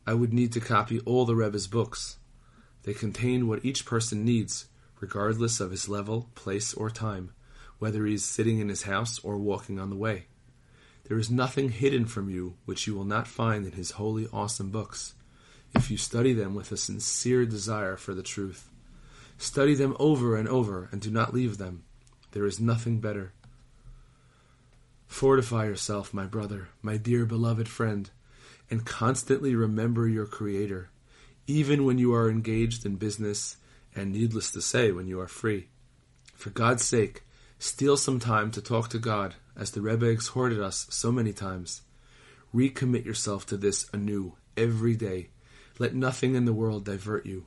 I 0.07 0.13
would 0.13 0.33
need 0.33 0.51
to 0.53 0.59
copy 0.59 0.99
all 1.01 1.25
the 1.25 1.35
Rebbe's 1.35 1.67
books. 1.67 2.17
They 2.83 2.93
contain 2.93 3.47
what 3.47 3.65
each 3.65 3.85
person 3.85 4.23
needs, 4.23 4.65
regardless 4.99 5.59
of 5.59 5.71
his 5.71 5.89
level, 5.89 6.29
place, 6.35 6.73
or 6.73 6.89
time, 6.89 7.31
whether 7.79 8.05
he 8.05 8.13
is 8.13 8.23
sitting 8.23 8.59
in 8.59 8.69
his 8.69 8.83
house 8.83 9.19
or 9.19 9.37
walking 9.37 9.79
on 9.79 9.89
the 9.89 9.95
way. 9.95 10.25
There 11.07 11.17
is 11.17 11.29
nothing 11.29 11.69
hidden 11.69 12.05
from 12.05 12.29
you 12.29 12.55
which 12.65 12.87
you 12.87 12.95
will 12.95 13.05
not 13.05 13.27
find 13.27 13.65
in 13.65 13.73
his 13.73 13.91
holy, 13.91 14.27
awesome 14.33 14.71
books, 14.71 15.13
if 15.75 15.91
you 15.91 15.97
study 15.97 16.33
them 16.33 16.55
with 16.55 16.71
a 16.71 16.77
sincere 16.77 17.45
desire 17.45 17.97
for 17.97 18.13
the 18.13 18.23
truth. 18.23 18.69
Study 19.37 19.75
them 19.75 19.95
over 19.99 20.37
and 20.37 20.47
over, 20.47 20.87
and 20.91 21.01
do 21.01 21.11
not 21.11 21.33
leave 21.33 21.57
them. 21.57 21.83
There 22.31 22.45
is 22.45 22.59
nothing 22.59 22.99
better. 22.99 23.33
Fortify 25.07 25.65
yourself, 25.65 26.13
my 26.13 26.25
brother, 26.25 26.69
my 26.81 26.97
dear 26.97 27.25
beloved 27.25 27.67
friend, 27.67 28.09
and 28.69 28.85
constantly 28.85 29.53
remember 29.55 30.07
your 30.07 30.25
Creator, 30.25 30.89
even 31.47 31.85
when 31.85 31.97
you 31.97 32.13
are 32.13 32.29
engaged 32.29 32.85
in 32.85 32.95
business, 32.95 33.57
and 33.95 34.11
needless 34.11 34.51
to 34.51 34.61
say, 34.61 34.91
when 34.91 35.07
you 35.07 35.19
are 35.19 35.27
free. 35.27 35.67
For 36.33 36.49
God's 36.49 36.83
sake, 36.83 37.23
steal 37.59 37.97
some 37.97 38.19
time 38.19 38.51
to 38.51 38.61
talk 38.61 38.89
to 38.89 38.99
God, 38.99 39.35
as 39.55 39.71
the 39.71 39.81
Rebbe 39.81 40.05
exhorted 40.05 40.59
us 40.59 40.87
so 40.89 41.11
many 41.11 41.31
times. 41.31 41.81
Recommit 42.53 43.05
yourself 43.05 43.45
to 43.47 43.57
this 43.57 43.89
anew 43.93 44.35
every 44.57 44.95
day. 44.95 45.29
Let 45.77 45.93
nothing 45.93 46.35
in 46.35 46.45
the 46.45 46.53
world 46.53 46.85
divert 46.85 47.25
you. 47.25 47.45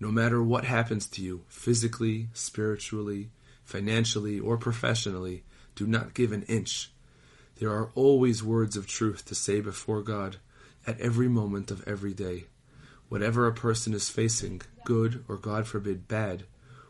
No 0.00 0.10
matter 0.10 0.42
what 0.42 0.64
happens 0.64 1.06
to 1.06 1.22
you, 1.22 1.44
physically, 1.48 2.28
spiritually, 2.32 3.30
financially, 3.64 4.38
or 4.38 4.56
professionally, 4.56 5.44
do 5.74 5.86
not 5.86 6.14
give 6.14 6.32
an 6.32 6.42
inch. 6.44 6.90
There 7.56 7.70
are 7.70 7.90
always 7.94 8.42
words 8.42 8.76
of 8.76 8.86
truth 8.86 9.24
to 9.26 9.34
say 9.34 9.60
before 9.60 10.02
God 10.02 10.36
at 10.86 11.00
every 11.00 11.28
moment 11.28 11.70
of 11.70 11.86
every 11.86 12.14
day. 12.14 12.44
Whatever 13.08 13.46
a 13.46 13.52
person 13.52 13.94
is 13.94 14.08
facing, 14.08 14.62
good 14.84 15.24
or 15.28 15.36
God 15.36 15.66
forbid 15.66 16.08
bad, 16.08 16.44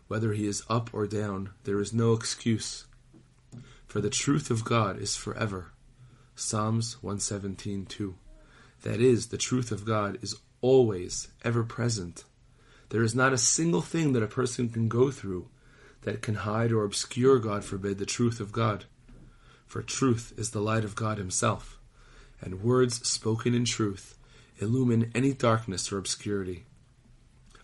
whether 0.09 0.33
he 0.33 0.47
is 0.47 0.63
up 0.69 0.91
or 0.93 1.07
down, 1.07 1.51
there 1.65 1.81
is 1.81 1.93
no 1.93 2.13
excuse. 2.13 2.87
For 3.87 4.01
the 4.01 4.11
truth 4.11 4.51
of 4.51 4.65
God 4.65 4.99
is 4.99 5.17
forever. 5.17 5.73
Psalms 6.35 6.97
117:2. 7.03 8.15
That 8.83 9.01
is, 9.01 9.29
the 9.29 9.39
truth 9.39 9.73
of 9.73 9.85
God 9.85 10.19
is 10.23 10.37
always, 10.61 11.29
ever 11.45 11.65
present. 11.65 12.25
There 12.91 13.03
is 13.03 13.15
not 13.15 13.33
a 13.33 13.39
single 13.39 13.83
thing 13.83 14.13
that 14.13 14.23
a 14.23 14.29
person 14.29 14.69
can 14.69 14.89
go 14.89 15.11
through 15.11 15.49
that 16.03 16.23
can 16.23 16.37
hide 16.37 16.73
or 16.73 16.85
obscure, 16.85 17.39
God 17.39 17.65
forbid, 17.65 17.99
the 17.99 18.07
truth 18.07 18.41
of 18.41 18.53
God 18.53 18.85
for 19.69 19.83
truth 19.83 20.33
is 20.39 20.51
the 20.51 20.63
light 20.63 20.83
of 20.83 20.97
God 20.97 21.19
Himself, 21.19 21.79
and 22.41 22.63
words 22.63 23.07
spoken 23.07 23.55
in 23.55 23.65
truth 23.65 24.17
illumine 24.61 25.13
any 25.15 25.33
darkness 25.33 25.93
or 25.93 25.99
obscurity. 25.99 26.65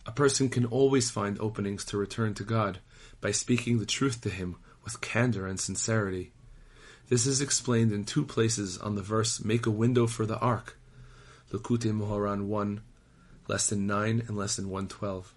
A 0.07 0.13
person 0.13 0.49
can 0.49 0.67
always 0.67 1.11
find 1.11 1.41
openings 1.41 1.85
to 1.87 1.97
return 1.97 2.35
to 2.35 2.45
God 2.45 2.79
by 3.21 3.33
speaking 3.33 3.79
the 3.79 3.87
truth 3.87 4.21
to 4.21 4.31
Him 4.31 4.57
with 4.85 5.01
candor 5.01 5.47
and 5.47 5.59
sincerity. 5.59 6.33
This 7.09 7.27
is 7.27 7.41
explained 7.41 7.91
in 7.91 8.05
two 8.05 8.25
places 8.25 8.79
on 8.79 8.95
the 8.95 9.03
verse 9.03 9.43
Make 9.43 9.67
a 9.67 9.71
window 9.71 10.07
for 10.07 10.27
the 10.27 10.39
ark, 10.39 10.79
Likutei 11.55 11.93
Moharan 11.93 12.47
1, 12.47 12.81
Lesson 13.47 13.87
9 13.87 14.25
and 14.27 14.37
Lesson 14.37 14.69
112. 14.69 15.35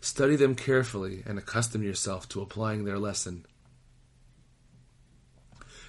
Study 0.00 0.34
them 0.34 0.54
carefully 0.54 1.22
and 1.26 1.38
accustom 1.38 1.82
yourself 1.82 2.26
to 2.30 2.40
applying 2.40 2.84
their 2.84 2.98
lesson. 2.98 3.44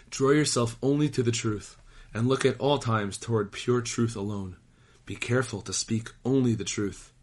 Draw 0.09 0.31
yourself 0.31 0.77
only 0.83 1.07
to 1.09 1.23
the 1.23 1.31
truth, 1.31 1.77
and 2.13 2.27
look 2.27 2.45
at 2.45 2.59
all 2.59 2.77
times 2.77 3.17
toward 3.17 3.53
pure 3.53 3.79
truth 3.79 4.17
alone. 4.17 4.57
Be 5.05 5.15
careful 5.15 5.61
to 5.61 5.71
speak 5.71 6.11
only 6.25 6.55
the 6.55 6.65
truth. 6.65 7.13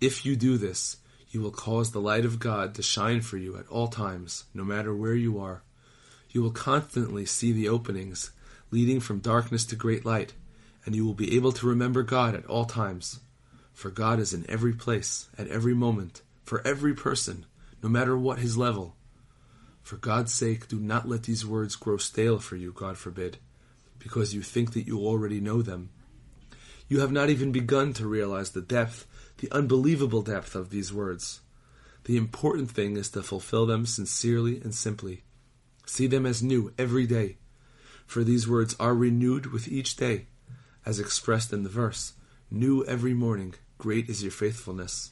If 0.00 0.24
you 0.24 0.34
do 0.34 0.56
this, 0.56 0.96
you 1.28 1.42
will 1.42 1.50
cause 1.50 1.90
the 1.90 2.00
light 2.00 2.24
of 2.24 2.38
God 2.38 2.74
to 2.76 2.82
shine 2.82 3.20
for 3.20 3.36
you 3.36 3.56
at 3.58 3.68
all 3.68 3.88
times, 3.88 4.44
no 4.54 4.64
matter 4.64 4.94
where 4.96 5.14
you 5.14 5.38
are. 5.38 5.62
You 6.30 6.42
will 6.42 6.52
constantly 6.52 7.26
see 7.26 7.52
the 7.52 7.68
openings 7.68 8.30
leading 8.70 8.98
from 8.98 9.18
darkness 9.18 9.64
to 9.66 9.76
great 9.76 10.04
light, 10.04 10.32
and 10.86 10.94
you 10.94 11.04
will 11.04 11.14
be 11.14 11.36
able 11.36 11.52
to 11.52 11.66
remember 11.66 12.02
God 12.02 12.34
at 12.34 12.46
all 12.46 12.64
times. 12.64 13.20
For 13.74 13.90
God 13.90 14.20
is 14.20 14.32
in 14.32 14.48
every 14.48 14.72
place, 14.72 15.28
at 15.36 15.48
every 15.48 15.74
moment, 15.74 16.22
for 16.44 16.66
every 16.66 16.94
person, 16.94 17.44
no 17.82 17.90
matter 17.90 18.16
what 18.16 18.38
his 18.38 18.56
level. 18.56 18.96
For 19.82 19.96
God's 19.96 20.32
sake, 20.32 20.68
do 20.68 20.80
not 20.80 21.08
let 21.08 21.24
these 21.24 21.44
words 21.44 21.76
grow 21.76 21.96
stale 21.98 22.38
for 22.38 22.56
you, 22.56 22.72
God 22.72 22.96
forbid, 22.96 23.36
because 23.98 24.34
you 24.34 24.42
think 24.42 24.72
that 24.72 24.86
you 24.86 25.00
already 25.00 25.40
know 25.40 25.60
them. 25.60 25.90
You 26.88 27.00
have 27.00 27.12
not 27.12 27.30
even 27.30 27.52
begun 27.52 27.92
to 27.94 28.06
realize 28.06 28.50
the 28.50 28.62
depth, 28.62 29.06
the 29.38 29.50
unbelievable 29.52 30.22
depth 30.22 30.54
of 30.54 30.70
these 30.70 30.92
words. 30.92 31.40
The 32.04 32.16
important 32.16 32.70
thing 32.70 32.96
is 32.96 33.10
to 33.10 33.22
fulfill 33.22 33.66
them 33.66 33.86
sincerely 33.86 34.60
and 34.60 34.74
simply. 34.74 35.24
See 35.84 36.06
them 36.06 36.24
as 36.24 36.42
new 36.42 36.72
every 36.78 37.06
day, 37.06 37.38
for 38.06 38.22
these 38.22 38.48
words 38.48 38.76
are 38.78 38.94
renewed 38.94 39.46
with 39.46 39.68
each 39.68 39.96
day, 39.96 40.26
as 40.86 41.00
expressed 41.00 41.52
in 41.52 41.64
the 41.64 41.68
verse, 41.68 42.12
new 42.50 42.84
every 42.86 43.12
morning, 43.12 43.54
great 43.76 44.08
is 44.08 44.22
your 44.22 44.30
faithfulness. 44.30 45.10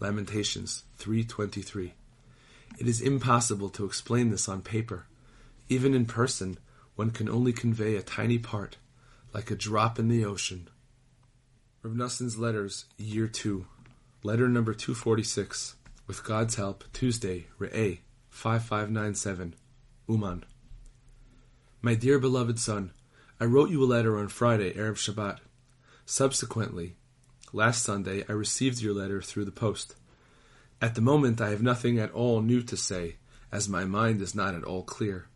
Lamentations 0.00 0.84
323. 0.96 1.92
It 2.78 2.88
is 2.88 3.02
impossible 3.02 3.68
to 3.68 3.84
explain 3.84 4.30
this 4.30 4.48
on 4.48 4.62
paper. 4.62 5.06
Even 5.68 5.94
in 5.94 6.06
person, 6.06 6.58
one 6.96 7.10
can 7.10 7.28
only 7.28 7.52
convey 7.52 7.94
a 7.94 8.02
tiny 8.02 8.38
part, 8.38 8.78
like 9.34 9.50
a 9.50 9.54
drop 9.54 9.98
in 9.98 10.08
the 10.08 10.24
ocean. 10.24 10.68
Rav 11.82 11.94
Noson's 11.94 12.38
Letters, 12.38 12.86
Year 12.96 13.28
2, 13.28 13.66
Letter 14.22 14.48
number 14.48 14.72
246, 14.72 15.76
with 16.06 16.24
God's 16.24 16.54
help, 16.54 16.84
Tuesday, 16.92 17.46
Re'eh, 17.58 17.98
5597, 18.30 19.54
Uman. 20.08 20.44
My 21.82 21.94
dear 21.94 22.18
beloved 22.18 22.58
son, 22.58 22.92
I 23.42 23.46
wrote 23.46 23.70
you 23.70 23.82
a 23.82 23.86
letter 23.86 24.16
on 24.20 24.28
Friday, 24.28 24.72
Erev 24.74 24.98
Shabbat. 24.98 25.38
Subsequently, 26.06 26.94
last 27.52 27.82
Sunday, 27.82 28.24
I 28.28 28.32
received 28.34 28.80
your 28.80 28.94
letter 28.94 29.20
through 29.20 29.46
the 29.46 29.50
post. 29.50 29.96
At 30.80 30.94
the 30.94 31.00
moment, 31.00 31.40
I 31.40 31.50
have 31.50 31.60
nothing 31.60 31.98
at 31.98 32.12
all 32.12 32.40
new 32.40 32.62
to 32.62 32.76
say, 32.76 33.16
as 33.50 33.68
my 33.68 33.84
mind 33.84 34.22
is 34.22 34.32
not 34.32 34.54
at 34.54 34.62
all 34.62 34.84
clear. 34.84 35.26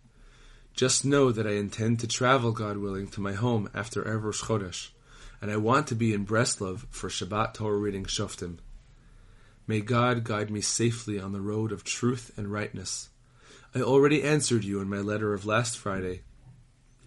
Just 0.72 1.04
know 1.04 1.32
that 1.32 1.48
I 1.48 1.54
intend 1.54 1.98
to 1.98 2.06
travel, 2.06 2.52
God 2.52 2.76
willing, 2.76 3.08
to 3.08 3.20
my 3.20 3.32
home 3.32 3.68
after 3.75 4.04
Erev 4.04 4.40
Chodesh, 4.40 4.90
and 5.42 5.50
I 5.50 5.56
want 5.56 5.88
to 5.88 5.96
be 5.96 6.14
in 6.14 6.25
Breslov 6.25 6.86
for 6.90 7.08
Shabbat 7.08 7.54
Torah 7.54 7.76
reading 7.76 8.04
Shoftim. 8.04 8.58
May 9.66 9.80
God 9.80 10.22
guide 10.22 10.52
me 10.52 10.60
safely 10.60 11.18
on 11.18 11.32
the 11.32 11.40
road 11.40 11.72
of 11.72 11.82
truth 11.82 12.30
and 12.36 12.52
rightness. 12.52 13.08
I 13.75 13.80
already 13.80 14.22
answered 14.22 14.62
you 14.62 14.80
in 14.80 14.88
my 14.88 15.00
letter 15.00 15.34
of 15.34 15.44
last 15.44 15.76
Friday, 15.76 16.22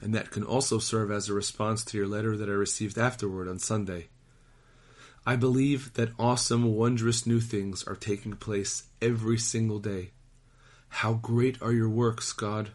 and 0.02 0.14
that 0.14 0.32
can 0.32 0.44
also 0.44 0.80
serve 0.80 1.12
as 1.12 1.28
a 1.28 1.34
response 1.34 1.84
to 1.86 1.98
your 1.98 2.08
letter 2.08 2.38
that 2.38 2.50
I 2.50 2.54
received 2.54 2.98
afterward 2.98 3.48
on 3.48 3.60
Sunday. 3.60 4.08
I 5.26 5.36
believe 5.36 5.94
that 5.94 6.14
awesome, 6.18 6.76
wondrous 6.76 7.26
new 7.26 7.40
things 7.40 7.84
are 7.84 7.96
taking 7.96 8.34
place 8.34 8.84
every 9.02 9.38
single 9.38 9.80
day. 9.80 10.12
How 10.90 11.14
great 11.14 11.62
are 11.62 11.74
your 11.74 11.90
works, 11.90 12.34
God, 12.34 12.72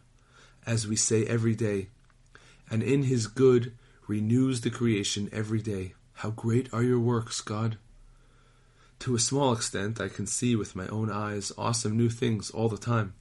as 0.67 0.87
we 0.87 0.97
say 0.97 1.25
every 1.27 1.55
day, 1.55 1.89
and 2.71 2.83
in 2.83 3.05
His 3.05 3.27
good 3.27 3.73
renews 4.07 4.61
the 4.61 4.71
creation 4.71 5.29
every 5.33 5.61
day. 5.61 5.95
How 6.15 6.31
great 6.31 6.73
are 6.73 6.83
your 6.83 7.01
works, 7.01 7.41
God! 7.41 7.77
To 9.01 9.15
a 9.15 9.19
small 9.19 9.53
extent, 9.53 10.01
I 10.01 10.09
can 10.09 10.27
see 10.27 10.55
with 10.55 10.77
my 10.77 10.87
own 10.89 11.11
eyes 11.11 11.53
awesome 11.59 11.97
new 11.97 12.09
things 12.09 12.51
all 12.51 12.69
the 12.69 12.79
time. 12.79 13.15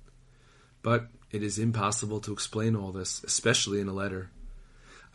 But 0.82 1.08
it 1.34 1.42
is 1.42 1.58
impossible 1.58 2.20
to 2.22 2.32
explain 2.32 2.76
all 2.76 2.92
this, 2.92 3.24
especially 3.24 3.82
in 3.82 3.88
a 3.88 3.94
letter. 3.94 4.30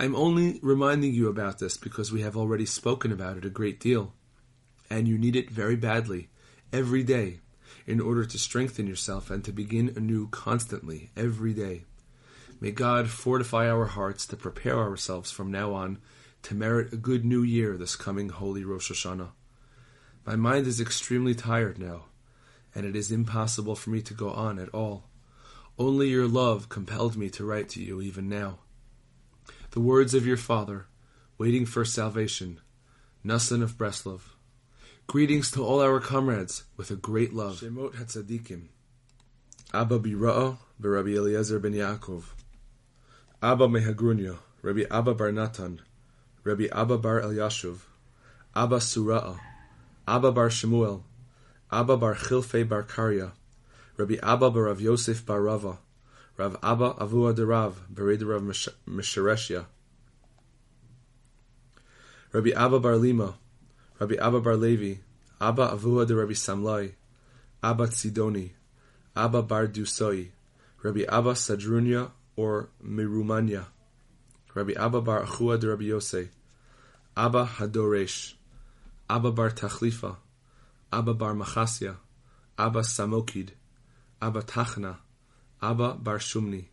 I'm 0.00 0.16
only 0.16 0.58
reminding 0.62 1.14
you 1.14 1.28
about 1.28 1.60
this 1.60 1.76
because 1.76 2.10
we 2.10 2.22
have 2.22 2.36
already 2.36 2.66
spoken 2.66 3.12
about 3.12 3.36
it 3.36 3.44
a 3.44 3.50
great 3.50 3.78
deal, 3.78 4.14
and 4.90 5.06
you 5.06 5.16
need 5.16 5.36
it 5.36 5.48
very 5.48 5.76
badly, 5.76 6.28
every 6.72 7.04
day, 7.04 7.38
in 7.86 8.00
order 8.00 8.24
to 8.24 8.38
strengthen 8.38 8.88
yourself 8.88 9.30
and 9.30 9.44
to 9.44 9.52
begin 9.52 9.92
anew 9.96 10.28
constantly, 10.28 11.10
every 11.16 11.54
day. 11.54 11.84
May 12.60 12.72
God 12.72 13.08
fortify 13.08 13.70
our 13.70 13.86
hearts 13.86 14.26
to 14.26 14.36
prepare 14.36 14.78
ourselves 14.78 15.30
from 15.30 15.52
now 15.52 15.72
on 15.72 15.98
to 16.42 16.54
merit 16.54 16.92
a 16.92 16.96
good 16.96 17.24
new 17.24 17.42
year 17.42 17.76
this 17.76 17.94
coming 17.94 18.28
holy 18.28 18.64
Rosh 18.64 18.90
Hashanah. 18.90 19.30
My 20.26 20.34
mind 20.34 20.66
is 20.66 20.80
extremely 20.80 21.34
tired 21.34 21.78
now, 21.78 22.06
and 22.74 22.84
it 22.84 22.96
is 22.96 23.12
impossible 23.12 23.76
for 23.76 23.90
me 23.90 24.02
to 24.02 24.14
go 24.14 24.30
on 24.30 24.58
at 24.58 24.68
all. 24.70 25.07
Only 25.78 26.08
your 26.08 26.26
love 26.26 26.68
compelled 26.68 27.16
me 27.16 27.30
to 27.30 27.44
write 27.44 27.68
to 27.70 27.82
you 27.82 28.02
even 28.02 28.28
now. 28.28 28.58
The 29.70 29.80
words 29.80 30.12
of 30.12 30.26
your 30.26 30.36
father, 30.36 30.86
waiting 31.38 31.66
for 31.66 31.84
salvation, 31.84 32.60
Nassan 33.24 33.62
of 33.62 33.78
Breslov. 33.78 34.22
Greetings 35.06 35.52
to 35.52 35.64
all 35.64 35.80
our 35.80 36.00
comrades 36.00 36.64
with 36.76 36.90
a 36.90 36.96
great 36.96 37.32
love. 37.32 37.60
Shemot 37.60 37.94
Hatzadikim. 37.94 38.70
Abba 39.72 40.00
Bira'ah, 40.00 40.58
Rabbi 40.80 41.10
Eliezer 41.10 41.60
ben 41.60 41.74
Yaakov. 41.74 42.24
Abba 43.40 43.68
Mehagrunya, 43.68 44.36
Rabbi 44.62 44.82
Abba 44.90 45.14
bar 45.14 45.30
Natan, 45.30 45.80
Rabbi 46.42 46.66
Abba 46.72 46.98
bar 46.98 47.20
Elyashuv, 47.20 47.78
Abba 48.56 48.78
Sura'ah, 48.78 49.38
Abba 50.08 50.32
bar 50.32 50.50
Shemuel, 50.50 51.04
Abba 51.70 51.96
bar 51.96 52.16
Chilfe 52.16 52.68
bar 52.68 52.82
Karya, 52.82 53.30
Rabbi 53.98 54.14
Abba 54.22 54.48
bar 54.48 54.62
Rav 54.62 54.80
Yosef 54.80 55.26
bar 55.26 55.42
Rava, 55.42 55.78
Rav 56.36 56.56
Abba 56.62 56.94
Avua 57.00 57.34
de 57.34 57.44
Rav, 57.44 57.80
Bered 57.92 58.22
Rav 58.22 58.42
Mishareshia, 58.88 59.66
Rabbi 62.30 62.50
Abba 62.54 62.78
bar 62.78 62.96
Lima, 62.96 63.34
Rabbi 63.98 64.14
Abba 64.14 64.40
bar 64.40 64.54
Levi, 64.54 65.00
Abba 65.40 65.70
Avua 65.74 66.06
de 66.06 66.14
Rabbi 66.14 66.34
Samlai, 66.34 66.92
Abba 67.60 67.88
Tzidoni, 67.88 68.50
Abba 69.16 69.42
bar 69.42 69.66
Dusoi, 69.66 70.28
Rabbi 70.84 71.04
Abba 71.08 71.32
Sadrunya 71.32 72.12
or 72.36 72.68
Mirumanya, 72.80 73.64
Rabbi 74.54 74.74
Abba 74.78 75.00
bar 75.00 75.24
Achua 75.24 75.58
de 75.58 75.66
Rabbi 75.66 75.86
Yosei, 75.86 76.28
Abba 77.16 77.46
Hadoresh, 77.46 78.34
Abba 79.10 79.32
bar 79.32 79.50
Tachlifa, 79.50 80.18
Abba 80.92 81.14
bar 81.14 81.34
Machasya, 81.34 81.96
Abba 82.56 82.82
Samokid, 82.82 83.50
Bar 84.20 86.18
Shumni, 86.18 86.64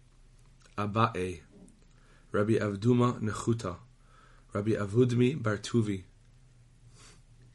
Abba 0.78 1.12
E, 1.16 1.42
Rabbi 2.32 2.54
Avduma 2.54 3.20
Nechuta, 3.22 3.78
Rabbi 4.54 4.72
Avudmi 4.72 5.42
Bar 5.42 5.58
Tuvi, 5.58 6.04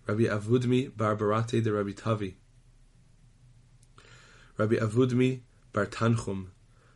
Rabbi 0.06 0.24
Avudmi 0.24 0.96
Bar 0.96 1.16
Barate 1.16 1.60
de 1.62 1.72
Rabbi 1.72 1.92
Tavi, 1.92 2.36
Rabbi 4.56 4.76
Avudmi 4.76 5.40
Bar 5.72 5.86
Tanchum, 5.86 6.46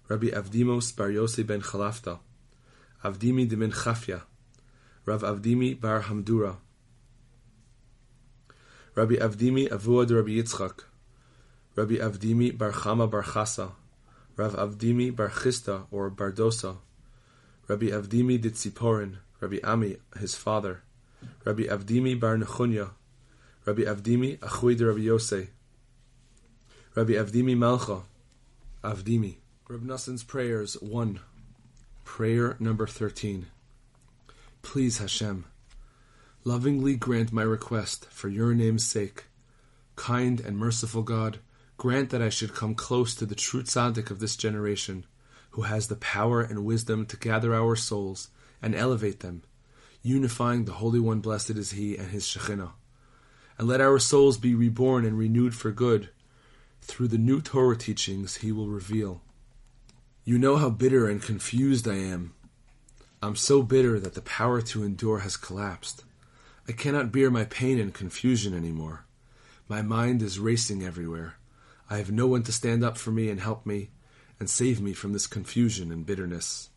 Rabbi 0.09 0.28
Avdimos 0.28 0.94
Bar 0.94 1.11
Yosei 1.11 1.44
ben 1.44 1.62
Chalafta, 1.62 2.20
Avdimi 3.02 3.48
de 3.48 3.57
Ben 3.57 3.72
Chafya, 3.72 4.22
Rav 5.04 5.22
Avdimi 5.24 5.74
Bar 5.78 6.02
Hamdura, 6.02 6.59
Rabbi 8.94 9.16
Avdimi 9.16 9.68
Avua 9.68 10.07
de 10.07 10.14
Rabbi 10.14 10.40
Yitzchak, 10.40 10.85
Rabbi 11.76 11.94
Avdimi 11.96 12.56
Bar 12.56 12.72
Chama 12.72 13.10
Bar 13.10 13.22
Chasa, 13.22 13.72
Rav 14.37 14.54
Avdimi 14.54 15.14
Bar 15.14 15.30
Chista 15.30 15.87
or 15.90 16.10
Bardosa, 16.10 16.76
Rabbi 17.68 17.87
Avdimi 17.87 18.40
de 18.40 18.50
Tziporin, 18.50 19.16
Rabbi 19.40 19.58
Ami, 19.64 19.96
his 20.18 20.34
father, 20.34 20.82
Rabbi 21.44 21.64
Avdimi 21.64 22.18
Bar 22.18 22.37
Nechunya, 22.37 22.90
Rabbi 23.64 23.82
Avdimi 23.82 24.38
Achui 24.38 24.76
de 24.76 24.87
Rabbi 24.87 25.00
Yosei, 25.00 25.48
Rabbi 26.94 27.12
Avdimi 27.12 27.56
Malcha, 27.56 28.02
Avdimi. 28.84 29.37
Reb 29.66 29.82
Nassan's 29.82 30.22
prayers 30.22 30.74
1. 30.82 31.20
Prayer 32.04 32.54
number 32.60 32.87
13. 32.87 33.46
Please, 34.60 34.98
Hashem, 34.98 35.46
lovingly 36.44 36.94
grant 36.96 37.32
my 37.32 37.40
request 37.42 38.04
for 38.10 38.28
your 38.28 38.52
name's 38.52 38.84
sake. 38.84 39.24
Kind 39.96 40.38
and 40.40 40.58
merciful 40.58 41.02
God, 41.02 41.38
grant 41.76 42.10
that 42.10 42.22
I 42.22 42.28
should 42.28 42.54
come 42.54 42.74
close 42.74 43.14
to 43.16 43.26
the 43.26 43.34
true 43.34 43.62
tzaddik 43.62 44.10
of 44.10 44.20
this 44.20 44.37
generation, 44.37 45.04
who 45.50 45.62
has 45.62 45.88
the 45.88 45.96
power 45.96 46.40
and 46.42 46.64
wisdom 46.64 47.06
to 47.06 47.16
gather 47.16 47.54
our 47.54 47.76
souls 47.76 48.28
and 48.60 48.74
elevate 48.74 49.20
them, 49.20 49.42
unifying 50.02 50.64
the 50.64 50.72
Holy 50.72 51.00
One, 51.00 51.20
blessed 51.20 51.50
is 51.50 51.72
He, 51.72 51.96
and 51.96 52.08
His 52.10 52.24
Shekhinah. 52.24 52.72
And 53.58 53.68
let 53.68 53.80
our 53.80 53.98
souls 53.98 54.37
be 54.37 54.54
reborn 54.54 55.04
and 55.04 55.16
renewed 55.16 55.54
for 55.54 55.70
good 55.70 56.10
through 56.82 57.08
the 57.08 57.18
new 57.18 57.40
Torah 57.40 57.76
teachings 57.76 58.37
He 58.37 58.50
will 58.52 58.68
reveal. 58.68 59.22
You 60.24 60.38
know 60.38 60.56
how 60.56 60.70
bitter 60.70 61.08
and 61.08 61.22
confused 61.22 61.87
I 61.87 61.96
am. 61.96 62.34
I'm 63.22 63.37
so 63.37 63.62
bitter 63.62 64.00
that 64.00 64.14
the 64.14 64.22
power 64.22 64.60
to 64.62 64.82
endure 64.82 65.20
has 65.20 65.37
collapsed. 65.37 66.04
I 66.68 66.72
cannot 66.72 67.12
bear 67.12 67.30
my 67.30 67.44
pain 67.44 67.78
and 67.78 67.92
confusion 67.92 68.54
anymore. 68.54 69.04
My 69.68 69.82
mind 69.82 70.20
is 70.20 70.38
racing 70.38 70.82
everywhere. 70.82 71.37
I 71.90 71.99
have 71.99 72.11
no 72.11 72.27
one 72.27 72.42
to 72.44 72.53
stand 72.53 72.83
up 72.83 72.97
for 72.97 73.11
me 73.11 73.29
and 73.29 73.40
help 73.40 73.66
me 73.66 73.90
and 74.40 74.49
save 74.49 74.81
me 74.81 74.92
from 74.94 75.12
this 75.12 75.27
confusion 75.27 75.92
and 75.92 76.07
bitterness. 76.07 76.70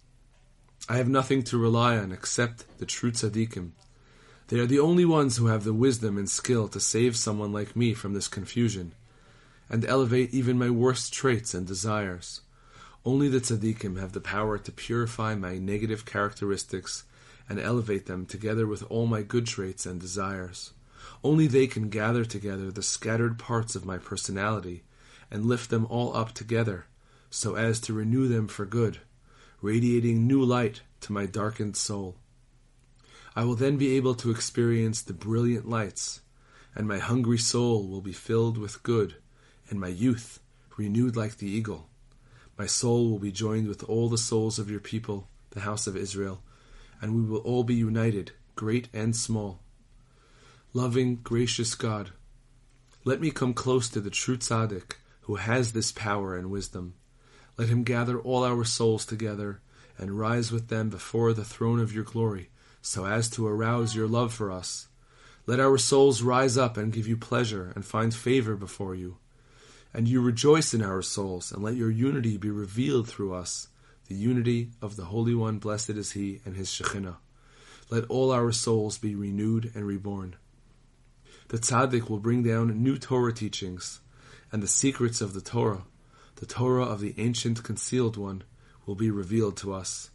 I 0.90 0.98
have 0.98 1.08
nothing 1.08 1.44
to 1.44 1.58
rely 1.58 1.98
on 1.98 2.12
except 2.12 2.78
the 2.78 2.86
true 2.86 3.12
tzaddikim. 3.12 3.72
They 4.50 4.60
are 4.60 4.66
the 4.66 4.80
only 4.80 5.06
ones 5.06 5.38
who 5.38 5.48
have 5.48 5.64
the 5.64 5.74
wisdom 5.74 6.18
and 6.18 6.30
skill 6.30 6.68
to 6.70 6.80
save 6.80 7.16
someone 7.16 7.52
like 7.52 7.76
me 7.76 7.94
from 7.94 8.14
this 8.14 8.28
confusion 8.28 8.94
and 9.70 9.86
elevate 9.86 10.34
even 10.34 10.58
my 10.58 10.70
worst 10.70 11.14
traits 11.14 11.54
and 11.54 11.68
desires. 11.68 12.42
Only 13.06 13.28
the 13.28 13.40
tzaddikim 13.40 14.00
have 14.00 14.14
the 14.14 14.22
power 14.22 14.58
to 14.58 14.72
purify 14.72 15.36
my 15.36 15.58
negative 15.58 16.06
characteristics 16.06 17.04
and 17.50 17.60
elevate 17.60 18.06
them 18.06 18.26
together 18.26 18.68
with 18.68 18.84
all 18.90 19.08
my 19.08 19.22
good 19.22 19.48
traits 19.48 19.86
and 19.86 20.00
desires. 20.00 20.74
Only 21.24 21.48
they 21.48 21.68
can 21.68 21.90
gather 21.90 22.26
together 22.26 22.72
the 22.72 22.84
scattered 22.84 23.40
parts 23.40 23.76
of 23.76 23.86
my 23.86 23.98
personality 23.98 24.84
and 25.30 25.46
lift 25.46 25.70
them 25.70 25.86
all 25.90 26.16
up 26.16 26.34
together 26.34 26.86
so 27.30 27.56
as 27.56 27.80
to 27.82 27.94
renew 27.94 28.28
them 28.28 28.48
for 28.48 28.66
good, 28.66 29.00
radiating 29.62 30.26
new 30.26 30.44
light 30.44 30.82
to 31.02 31.12
my 31.12 31.26
darkened 31.26 31.76
soul. 31.76 32.16
I 33.36 33.44
will 33.44 33.56
then 33.56 33.78
be 33.78 33.96
able 33.96 34.16
to 34.16 34.32
experience 34.32 35.02
the 35.02 35.14
brilliant 35.14 35.70
lights, 35.70 36.22
and 36.74 36.88
my 36.88 36.98
hungry 36.98 37.38
soul 37.38 37.88
will 37.88 38.02
be 38.02 38.14
filled 38.14 38.58
with 38.58 38.84
good, 38.84 39.16
and 39.70 39.80
my 39.80 39.90
youth 39.90 40.40
renewed 40.78 41.16
like 41.16 41.38
the 41.38 41.50
eagle. 41.50 41.90
My 42.58 42.66
soul 42.66 43.10
will 43.10 43.20
be 43.20 43.32
joined 43.32 43.68
with 43.68 43.84
all 43.84 44.10
the 44.10 44.18
souls 44.18 44.58
of 44.58 44.72
your 44.72 44.80
people, 44.80 45.28
the 45.52 45.60
house 45.62 45.86
of 45.86 45.96
Israel, 45.96 46.42
and 47.02 47.16
we 47.16 47.22
will 47.22 47.40
all 47.40 47.64
be 47.64 47.76
united, 47.76 48.32
great 48.56 48.88
and 48.94 49.16
small. 49.16 49.60
Loving, 50.74 51.18
gracious 51.18 51.76
God, 51.76 52.12
let 53.04 53.22
me 53.22 53.32
come 53.32 53.54
close 53.54 53.88
to 53.90 54.02
the 54.02 54.10
true 54.10 54.38
tzaddik 54.38 54.96
who 55.28 55.36
has 55.36 55.74
this 55.74 55.92
power 55.92 56.38
and 56.38 56.50
wisdom. 56.50 56.94
Let 57.58 57.68
him 57.68 57.84
gather 57.84 58.18
all 58.18 58.46
our 58.46 58.64
souls 58.64 59.06
together 59.06 59.60
and 59.98 60.18
rise 60.18 60.54
with 60.54 60.70
them 60.70 60.90
before 60.90 61.34
the 61.34 61.44
throne 61.44 61.82
of 61.82 61.92
your 61.94 62.06
glory, 62.06 62.50
so 62.82 63.06
as 63.06 63.30
to 63.32 63.46
arouse 63.46 63.94
your 63.94 64.08
love 64.08 64.34
for 64.34 64.50
us. 64.50 64.88
Let 65.46 65.60
our 65.60 65.78
souls 65.78 66.22
rise 66.22 66.58
up 66.58 66.78
and 66.78 66.94
give 66.94 67.10
you 67.10 67.18
pleasure 67.18 67.74
and 67.76 67.84
find 67.84 68.14
favor 68.14 68.56
before 68.56 68.96
you. 68.96 69.18
And 69.94 70.08
you 70.08 70.22
rejoice 70.22 70.74
in 70.74 70.82
our 70.82 71.02
souls, 71.02 71.52
and 71.52 71.62
let 71.62 71.76
your 71.76 71.92
unity 71.92 72.38
be 72.38 72.50
revealed 72.50 73.10
through 73.10 73.34
us, 73.34 73.68
the 74.08 74.16
unity 74.16 74.70
of 74.82 74.96
the 74.96 75.06
Holy 75.06 75.36
One, 75.36 75.60
blessed 75.60 75.90
is 75.90 76.14
He, 76.14 76.40
and 76.46 76.56
His 76.56 76.70
Shekhinah. 76.70 77.18
Let 77.90 78.06
all 78.06 78.32
our 78.32 78.54
souls 78.54 78.98
be 78.98 79.14
renewed 79.14 79.74
and 79.76 79.86
reborn. 79.86 80.38
The 81.50 81.58
tzaddik 81.58 82.10
will 82.10 82.20
bring 82.20 82.44
down 82.44 82.82
new 82.82 82.98
Torah 82.98 83.34
teachings, 83.34 84.00
and 84.52 84.64
the 84.64 84.68
secrets 84.68 85.22
of 85.22 85.34
the 85.34 85.42
Torah, 85.42 85.84
the 86.38 86.46
Torah 86.46 86.86
of 86.86 87.00
the 87.00 87.16
ancient 87.18 87.64
concealed 87.64 88.18
one, 88.18 88.44
will 88.86 88.96
be 88.96 89.12
revealed 89.12 89.58
to 89.58 89.74
us. 89.74 90.12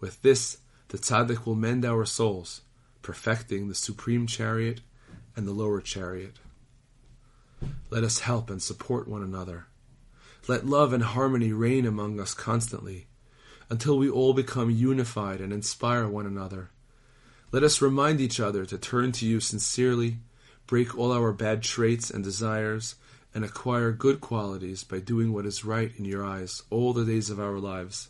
With 0.00 0.20
this, 0.22 0.58
the 0.88 0.98
tzaddik 0.98 1.46
will 1.46 1.54
mend 1.54 1.84
our 1.84 2.04
souls, 2.04 2.62
perfecting 3.02 3.68
the 3.68 3.74
supreme 3.74 4.26
chariot 4.26 4.80
and 5.36 5.46
the 5.46 5.52
lower 5.52 5.80
chariot. 5.80 6.38
Let 7.90 8.04
us 8.04 8.20
help 8.20 8.50
and 8.50 8.62
support 8.62 9.08
one 9.08 9.22
another. 9.22 9.66
Let 10.48 10.66
love 10.66 10.92
and 10.92 11.02
harmony 11.02 11.52
reign 11.52 11.86
among 11.86 12.18
us 12.18 12.34
constantly, 12.34 13.06
until 13.68 13.98
we 13.98 14.10
all 14.10 14.32
become 14.32 14.70
unified 14.70 15.40
and 15.40 15.52
inspire 15.52 16.08
one 16.08 16.26
another. 16.26 16.70
Let 17.52 17.62
us 17.62 17.82
remind 17.82 18.20
each 18.20 18.40
other 18.40 18.64
to 18.66 18.78
turn 18.78 19.12
to 19.12 19.26
you 19.26 19.40
sincerely, 19.40 20.18
break 20.66 20.96
all 20.96 21.12
our 21.12 21.32
bad 21.32 21.62
traits 21.62 22.10
and 22.10 22.24
desires, 22.24 22.96
and 23.34 23.44
acquire 23.44 23.92
good 23.92 24.20
qualities 24.20 24.84
by 24.84 24.98
doing 24.98 25.32
what 25.32 25.46
is 25.46 25.64
right 25.64 25.92
in 25.96 26.04
your 26.04 26.24
eyes 26.24 26.62
all 26.70 26.92
the 26.92 27.04
days 27.04 27.30
of 27.30 27.38
our 27.38 27.58
lives. 27.58 28.08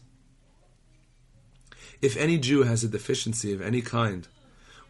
If 2.00 2.16
any 2.16 2.38
Jew 2.38 2.62
has 2.62 2.82
a 2.82 2.88
deficiency 2.88 3.52
of 3.52 3.60
any 3.60 3.82
kind, 3.82 4.26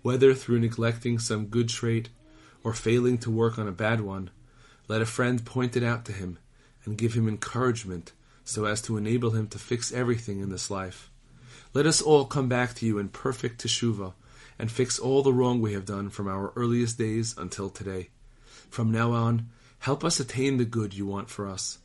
whether 0.02 0.32
through 0.34 0.60
neglecting 0.60 1.18
some 1.18 1.46
good 1.46 1.68
trait 1.68 2.08
or 2.62 2.72
failing 2.72 3.18
to 3.18 3.30
work 3.30 3.58
on 3.58 3.66
a 3.66 3.72
bad 3.72 4.00
one, 4.00 4.30
let 4.86 5.02
a 5.02 5.06
friend 5.06 5.44
point 5.44 5.76
it 5.76 5.82
out 5.82 6.04
to 6.04 6.12
him 6.12 6.38
and 6.84 6.96
give 6.96 7.14
him 7.14 7.28
encouragement 7.28 8.12
so 8.44 8.64
as 8.64 8.80
to 8.82 8.96
enable 8.96 9.30
him 9.30 9.46
to 9.48 9.58
fix 9.58 9.92
everything 9.92 10.40
in 10.40 10.50
this 10.50 10.70
life. 10.70 11.10
Let 11.74 11.86
us 11.86 12.02
all 12.02 12.24
come 12.24 12.48
back 12.48 12.74
to 12.74 12.86
you 12.86 12.98
in 12.98 13.08
perfect 13.08 13.62
teshuvah 13.62 14.12
and 14.58 14.70
fix 14.70 14.98
all 14.98 15.22
the 15.22 15.32
wrong 15.32 15.60
we 15.60 15.72
have 15.72 15.84
done 15.84 16.10
from 16.10 16.28
our 16.28 16.52
earliest 16.56 16.98
days 16.98 17.34
until 17.38 17.70
today. 17.70 18.10
From 18.68 18.90
now 18.90 19.12
on, 19.12 19.48
help 19.80 20.04
us 20.04 20.20
attain 20.20 20.56
the 20.56 20.64
good 20.64 20.94
you 20.94 21.06
want 21.06 21.28
for 21.28 21.48
us. 21.48 21.78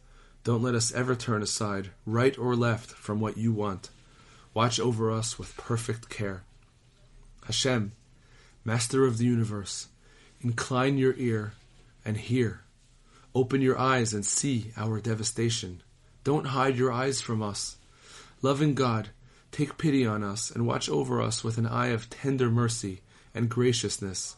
Don't 0.44 0.62
let 0.62 0.76
us 0.76 0.94
ever 0.94 1.16
turn 1.16 1.42
aside, 1.42 1.90
right 2.06 2.38
or 2.38 2.56
left, 2.56 2.92
from 2.92 3.20
what 3.20 3.38
you 3.38 3.52
want. 3.52 3.90
Watch 4.54 4.80
over 4.80 5.12
us 5.12 5.40
with 5.40 5.58
perfect 5.58 6.10
care. 6.10 6.44
Hashem, 7.46 7.92
Master 8.68 9.06
of 9.06 9.20
the 9.20 9.26
universe, 9.26 9.90
incline 10.42 10.98
your 10.98 11.14
ear 11.18 11.54
and 12.04 12.18
hear. 12.18 12.62
Open 13.36 13.62
your 13.62 13.78
eyes 13.78 14.12
and 14.12 14.26
see 14.26 14.72
our 14.76 15.00
devastation. 15.00 15.84
Don't 16.24 16.48
hide 16.48 16.76
your 16.76 16.92
eyes 16.92 17.22
from 17.22 17.44
us. 17.44 17.78
Loving 18.42 18.74
God, 18.74 19.10
take 19.52 19.78
pity 19.78 20.04
on 20.04 20.24
us 20.24 20.50
and 20.50 20.66
watch 20.66 20.90
over 20.90 21.22
us 21.22 21.44
with 21.44 21.60
an 21.60 21.68
eye 21.68 21.90
of 21.90 22.10
tender 22.10 22.50
mercy 22.50 23.02
and 23.36 23.50
graciousness, 23.50 24.36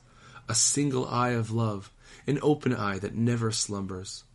a 0.49 0.55
single 0.55 1.07
eye 1.07 1.29
of 1.29 1.49
love, 1.49 1.89
an 2.27 2.39
open 2.41 2.75
eye 2.75 2.99
that 2.99 3.15
never 3.15 3.51
slumbers. 3.51 4.25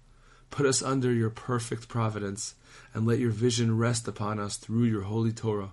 Put 0.50 0.66
us 0.66 0.82
under 0.82 1.12
your 1.12 1.30
perfect 1.30 1.88
providence 1.88 2.54
and 2.94 3.06
let 3.06 3.18
your 3.18 3.30
vision 3.30 3.78
rest 3.78 4.08
upon 4.08 4.40
us 4.40 4.56
through 4.56 4.84
your 4.84 5.02
holy 5.02 5.32
Torah, 5.32 5.72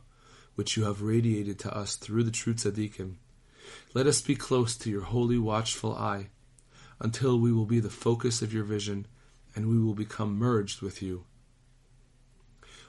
which 0.55 0.77
you 0.77 0.84
have 0.84 1.01
radiated 1.01 1.58
to 1.60 1.75
us 1.75 1.95
through 1.95 2.23
the 2.23 2.32
true 2.32 2.53
tzaddikim. 2.53 3.15
Let 3.93 4.08
us 4.08 4.21
be 4.21 4.36
close 4.36 4.77
to 4.77 4.89
your 4.89 5.03
holy 5.03 5.38
watchful 5.38 5.95
eye, 5.95 6.27
until 6.99 7.39
we 7.39 7.53
will 7.53 7.65
be 7.65 7.79
the 7.79 7.89
focus 7.89 8.41
of 8.41 8.53
your 8.53 8.63
vision, 8.63 9.08
and 9.55 9.69
we 9.69 9.79
will 9.79 9.93
become 9.93 10.38
merged 10.38 10.82
with 10.82 11.01
you. 11.01 11.23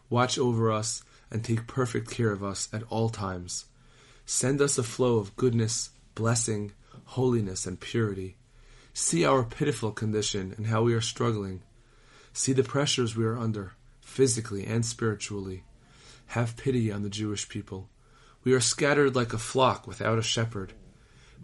Watch 0.09 0.39
over 0.39 0.73
us 0.73 1.05
and 1.31 1.45
take 1.45 1.67
perfect 1.69 2.11
care 2.11 2.33
of 2.33 2.43
us 2.43 2.69
at 2.73 2.83
all 2.91 3.09
times. 3.09 3.67
Send 4.27 4.61
us 4.61 4.79
a 4.79 4.83
flow 4.83 5.19
of 5.19 5.37
goodness, 5.37 5.91
blessing, 6.15 6.73
holiness, 7.05 7.67
and 7.67 7.79
purity. 7.79 8.37
See 8.93 9.25
our 9.25 9.45
pitiful 9.45 9.93
condition 9.93 10.53
and 10.57 10.67
how 10.67 10.83
we 10.83 10.95
are 10.95 11.01
struggling. 11.01 11.63
See 12.33 12.53
the 12.53 12.65
pressures 12.65 13.17
we 13.17 13.25
are 13.25 13.39
under, 13.39 13.75
physically 14.01 14.67
and 14.67 14.85
spiritually. 14.85 15.65
Have 16.29 16.57
pity 16.57 16.91
on 16.91 17.03
the 17.03 17.11
Jewish 17.11 17.49
people. 17.49 17.89
We 18.43 18.53
are 18.53 18.61
scattered 18.61 19.15
like 19.15 19.33
a 19.33 19.39
flock 19.39 19.87
without 19.87 20.19
a 20.19 20.23
shepherd. 20.23 20.73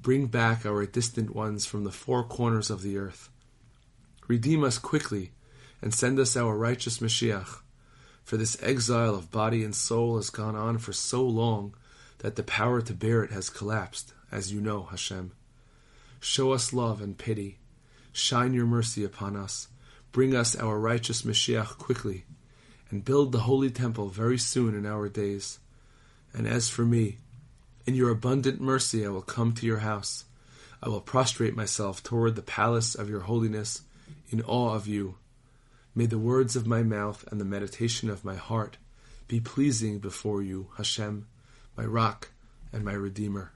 Bring 0.01 0.27
back 0.27 0.67
our 0.67 0.85
distant 0.87 1.35
ones 1.35 1.67
from 1.67 1.85
the 1.85 1.93
four 1.93 2.25
corners 2.25 2.71
of 2.71 2.83
the 2.83 2.99
earth. 2.99 3.31
Redeem 4.29 4.65
us 4.65 4.79
quickly 4.79 5.33
and 5.81 5.95
send 5.95 6.19
us 6.19 6.37
our 6.37 6.57
righteous 6.57 6.99
Mashiach. 6.99 7.61
For 8.25 8.37
this 8.37 8.61
exile 8.61 9.15
of 9.15 9.31
body 9.31 9.63
and 9.63 9.75
soul 9.75 10.17
has 10.17 10.31
gone 10.31 10.57
on 10.57 10.79
for 10.79 10.93
so 10.93 11.23
long 11.23 11.75
that 12.19 12.35
the 12.35 12.43
power 12.43 12.81
to 12.83 12.93
bear 12.93 13.23
it 13.23 13.31
has 13.31 13.51
collapsed, 13.51 14.13
as 14.33 14.53
you 14.53 14.61
know, 14.61 14.85
Hashem. 14.85 15.33
Show 16.21 16.53
us 16.53 16.73
love 16.73 17.01
and 17.01 17.17
pity. 17.17 17.59
Shine 18.13 18.55
your 18.55 18.67
mercy 18.67 19.05
upon 19.05 19.37
us. 19.37 19.69
Bring 20.13 20.35
us 20.35 20.57
our 20.57 20.79
righteous 20.79 21.23
Mashiach 21.23 21.79
quickly, 21.79 22.25
and 22.91 23.05
build 23.05 23.33
the 23.33 23.41
holy 23.41 23.71
temple 23.71 24.09
very 24.09 24.39
soon 24.39 24.75
in 24.75 24.87
our 24.87 25.09
days. 25.09 25.59
And 26.33 26.47
as 26.47 26.71
for 26.71 26.85
me, 26.85 27.19
in 27.85 27.95
your 27.95 28.11
abundant 28.11 28.61
mercy 28.61 29.05
I 29.05 29.11
will 29.11 29.23
come 29.23 29.53
to 29.53 29.67
your 29.67 29.79
house. 29.79 30.25
I 30.83 30.89
will 30.89 31.01
prostrate 31.01 31.57
myself 31.57 32.03
toward 32.03 32.35
the 32.35 32.43
palace 32.43 32.95
of 32.95 33.11
your 33.11 33.21
holiness 33.21 33.83
in 34.31 34.43
awe 34.43 34.75
of 34.75 34.87
you. 34.87 35.17
May 35.95 36.07
the 36.07 36.19
words 36.19 36.57
of 36.57 36.67
my 36.67 36.83
mouth 36.83 37.25
and 37.31 37.41
the 37.41 37.45
meditation 37.45 38.11
of 38.11 38.25
my 38.25 38.35
heart 38.35 38.77
be 39.29 39.41
pleasing 39.41 39.99
before 39.99 40.43
you, 40.43 40.69
Hashem, 40.77 41.27
my 41.77 41.85
rock 41.85 42.31
and 42.73 42.85
my 42.85 42.93
redeemer. 42.93 43.53